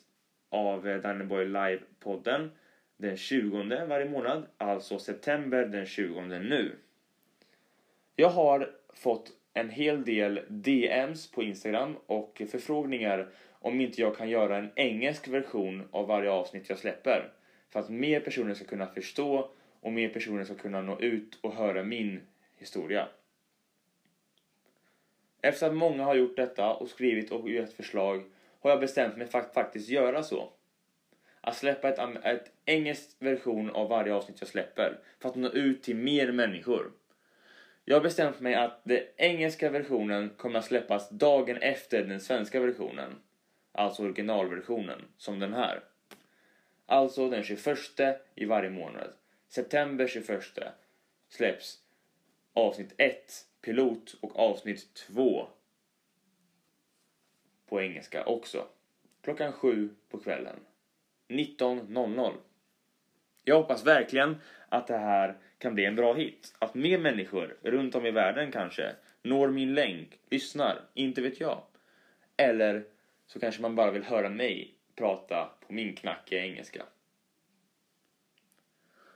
av 0.49 0.89
eh, 0.89 1.01
Danneboy 1.01 1.45
Danneborg 1.45 1.47
Live-podden 1.47 2.51
den 2.97 3.17
20 3.17 3.87
varje 3.87 4.11
månad, 4.11 4.47
alltså 4.59 4.99
september 4.99 5.65
den 5.65 5.87
20 5.87 6.21
nu. 6.21 6.77
Jag 8.17 8.31
har 8.31 8.71
fått 8.95 9.33
en 9.55 9.71
hel 9.71 10.05
del 10.05 10.41
DMs 10.49 11.31
på 11.31 11.43
Instagram 11.43 11.97
och 12.07 12.43
förfrågningar 12.51 13.29
om 13.61 13.81
inte 13.81 14.01
jag 14.01 14.17
kan 14.17 14.31
göra 14.31 14.57
en 14.57 14.71
engelsk 14.77 15.29
version 15.29 15.89
av 15.91 16.07
varje 16.07 16.31
avsnitt 16.31 16.69
jag 16.69 16.79
släpper. 16.79 17.33
För 17.71 17.81
att 17.81 17.89
mer 17.89 18.21
personer 18.21 18.55
ska 18.55 18.65
kunna 18.65 18.87
förstå 18.87 19.51
och 19.81 19.93
mer 19.93 20.09
personer 20.09 20.45
ska 20.45 20.55
kunna 20.55 20.83
nå 20.83 21.01
ut 21.01 21.39
och 21.41 21.55
höra 21.55 21.83
min 21.83 22.21
historia. 22.57 23.09
Efter 25.43 25.67
att 25.67 25.75
många 25.75 26.05
har 26.05 26.15
gjort 26.15 26.37
detta 26.37 26.75
och 26.75 26.89
skrivit 26.89 27.33
och 27.33 27.51
gett 27.51 27.73
förslag 27.73 28.25
har 28.61 28.71
jag 28.71 28.81
bestämt 28.81 29.17
mig 29.17 29.27
för 29.27 29.39
att 29.39 29.55
faktiskt 29.55 29.89
göra 29.89 30.23
så. 30.23 30.49
Att 31.41 31.57
släppa 31.57 31.89
ett, 31.89 32.25
ett 32.25 32.53
engelsk 32.65 33.17
version 33.19 33.71
av 33.71 33.89
varje 33.89 34.15
avsnitt 34.15 34.37
jag 34.41 34.49
släpper 34.49 34.99
för 35.19 35.29
att 35.29 35.37
nå 35.37 35.49
ut 35.49 35.83
till 35.83 35.97
mer 35.97 36.33
människor. 36.33 36.93
Jag 37.85 37.97
har 37.97 38.03
bestämt 38.03 38.41
mig 38.41 38.55
att 38.55 38.81
den 38.85 39.01
engelska 39.17 39.71
versionen 39.71 40.31
kommer 40.37 40.59
att 40.59 40.65
släppas 40.65 41.09
dagen 41.09 41.57
efter 41.57 42.03
den 42.03 42.21
svenska 42.21 42.61
versionen. 42.61 43.19
Alltså 43.73 44.03
originalversionen, 44.03 45.05
som 45.17 45.39
den 45.39 45.55
här. 45.55 45.83
Alltså 46.87 47.31
den 47.31 47.43
21 47.43 47.79
i 48.35 48.45
varje 48.45 48.71
månad. 48.71 49.13
September 49.49 50.07
21 50.07 50.43
släpps 51.29 51.79
avsnitt 52.53 52.95
1 52.97 53.47
pilot 53.61 54.17
och 54.21 54.39
avsnitt 54.39 54.95
2 54.95 55.49
på 57.67 57.81
engelska 57.81 58.25
också. 58.25 58.67
Klockan 59.23 59.53
7 59.53 59.91
på 60.09 60.19
kvällen. 60.19 60.57
19.00. 61.29 62.33
Jag 63.45 63.57
hoppas 63.57 63.87
verkligen 63.87 64.37
att 64.69 64.87
det 64.87 64.99
här 64.99 65.37
kan 65.59 65.75
bli 65.75 65.85
en 65.85 65.97
bra 65.97 66.15
hit. 66.15 66.55
Att 66.59 66.75
mer 66.75 66.99
människor 66.99 67.57
runt 67.63 67.95
om 67.95 68.07
i 68.07 68.11
världen 68.11 68.53
kanske 68.53 68.95
når 69.23 69.49
min 69.49 69.75
länk, 69.75 70.19
lyssnar, 70.31 70.81
inte 70.95 71.23
vet 71.23 71.41
jag. 71.41 71.63
Eller 72.37 72.85
så 73.31 73.41
kanske 73.41 73.63
man 73.63 73.75
bara 73.75 73.91
vill 73.91 74.05
höra 74.05 74.29
mig 74.29 74.75
prata 74.95 75.51
på 75.61 75.73
min 75.73 75.97
knackiga 75.97 76.45
engelska. 76.45 76.87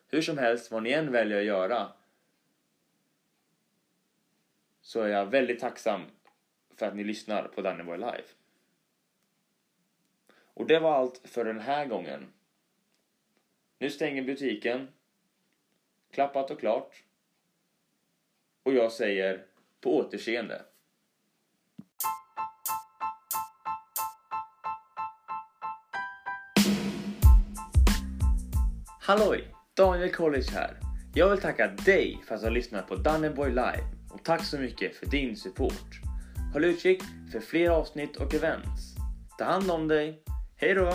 Hur 0.07 0.23
som 0.23 0.39
helst, 0.39 0.71
vad 0.71 0.83
ni 0.83 0.93
än 0.93 1.13
väljer 1.13 1.39
att 1.39 1.45
göra 1.45 1.93
så 4.81 5.01
är 5.01 5.09
jag 5.09 5.27
väldigt 5.27 5.61
tacksam 5.61 6.03
för 6.77 6.87
att 6.87 6.97
ni 6.97 7.05
lyssnar 7.05 7.49
på 7.49 7.63
Danneborg 7.63 7.99
Live. 7.99 8.25
Och 10.37 10.67
det 10.67 10.79
var 10.79 10.95
allt 10.95 11.21
för 11.25 11.45
den 11.45 11.61
här 11.61 11.87
gången. 11.87 12.33
Nu 13.79 13.91
stänger 13.91 14.23
butiken. 14.23 14.89
Klappat 16.11 16.51
och 16.51 16.61
klart. 16.61 17.03
Och 18.63 18.75
jag 18.75 18.93
säger 18.93 19.47
på 19.81 19.97
återseende. 19.97 20.65
Halloj! 29.07 29.45
Daniel 29.77 30.13
College 30.13 30.51
här. 30.53 30.81
Jag 31.15 31.31
vill 31.31 31.41
tacka 31.41 31.69
dig 31.69 32.23
för 32.27 32.35
att 32.35 32.41
du 32.41 32.47
har 32.47 32.53
lyssnat 32.55 32.89
på 32.89 32.97
Danneborg 32.97 33.51
Live 33.51 33.85
och 34.11 34.25
tack 34.25 34.45
så 34.45 34.59
mycket 34.59 34.97
för 34.97 35.07
din 35.07 35.37
support. 35.37 36.01
Håll 36.53 36.65
utkik 36.65 37.03
för 37.33 37.41
fler 37.41 37.71
avsnitt 37.71 38.17
och 38.17 38.35
events. 38.35 38.95
Ta 39.39 39.45
hand 39.45 39.71
om 39.71 39.89
dig. 39.89 40.23
Hej 40.57 40.75
då! 40.75 40.93